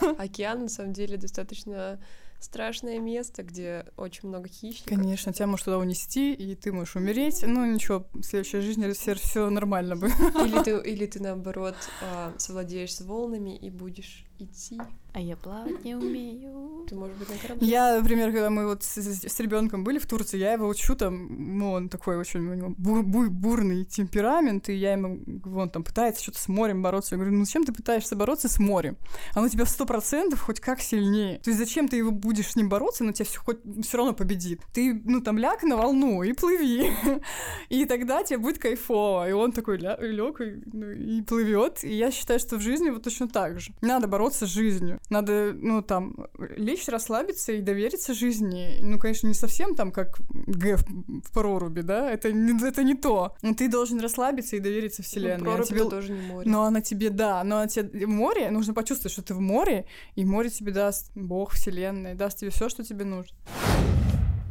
[0.18, 1.98] Океан, на самом деле, достаточно
[2.40, 4.96] страшное место, где очень много хищников.
[4.96, 7.42] Конечно, тебя может туда унести, и ты можешь умереть.
[7.46, 10.18] Ну ничего, в следующей жизни все нормально будет.
[10.44, 14.80] Или ты, или ты наоборот а, совладеешь с волнами и будешь идти.
[15.14, 16.84] А я плавать не умею.
[16.88, 17.66] Ты можешь быть на корабле.
[17.66, 20.94] Я, например, когда мы вот с, с, с ребенком были в Турции, я его учу
[20.94, 25.70] там, ну, он такой очень у него бур, бур, бурный темперамент, и я ему, вон
[25.70, 27.14] там пытается что-то с морем бороться.
[27.14, 28.96] Я говорю, ну зачем ты пытаешься бороться с морем?
[29.34, 31.38] Оно тебя сто процентов хоть как сильнее.
[31.38, 34.12] То есть зачем ты его будешь с ним бороться, но тебя все, хоть все равно
[34.12, 34.60] победит.
[34.72, 36.92] Ты, ну там ляг на волну и плыви.
[37.70, 39.28] и тогда тебе будет кайфово.
[39.28, 41.82] И он такой ля, лег и, ну, и плывет.
[41.82, 43.72] И я считаю, что в жизни вот точно так же.
[43.80, 45.00] Надо бороться с жизнью.
[45.10, 46.14] Надо, ну, там,
[46.56, 48.78] лечь, расслабиться и довериться жизни.
[48.80, 50.84] Ну, конечно, не совсем там, как Г в,
[51.28, 53.34] в проруби, да, это, не- это не то.
[53.42, 55.38] Но ты должен расслабиться и довериться вселенной.
[55.38, 56.50] Ну, Она прорубь тебе- тоже не море.
[56.50, 60.24] Но она тебе, да, но она тебе море, нужно почувствовать, что ты в море, и
[60.24, 63.36] море тебе даст Бог, Вселенная, даст тебе все, что тебе нужно.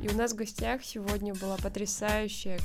[0.01, 2.59] И у нас в гостях сегодня была потрясающая,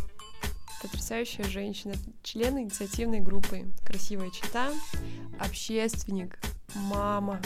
[0.83, 4.73] потрясающая женщина, член инициативной группы «Красивая чита»,
[5.39, 6.39] общественник,
[6.75, 7.41] мама,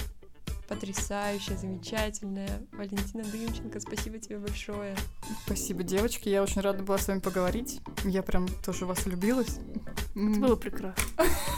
[0.69, 3.79] потрясающая, замечательная Валентина Дымченко.
[3.81, 4.97] Спасибо тебе большое.
[5.45, 7.81] Спасибо, девочки, я очень рада была с вами поговорить.
[8.05, 9.59] Я прям тоже вас влюбилась.
[10.15, 11.05] Это было прекрасно.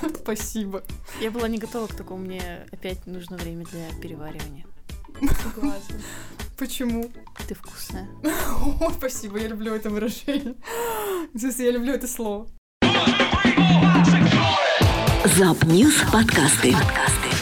[0.22, 0.82] Спасибо.
[1.20, 4.66] Я была не готова к такому, мне опять нужно время для переваривания.
[5.42, 5.96] Согласна.
[6.58, 7.08] Почему?
[7.46, 8.08] Ты вкусная.
[8.80, 10.56] О, спасибо, я люблю это выражение.
[11.32, 12.48] В смысле, я люблю это слово.
[15.36, 16.74] Запньюз подкасты.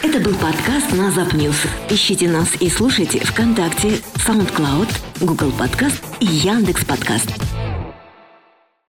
[0.03, 1.57] Это был подкаст на Запньюз.
[1.89, 4.89] Ищите нас и слушайте ВКонтакте, SoundCloud,
[5.21, 7.31] Google Подкаст и Яндекс Подкаст.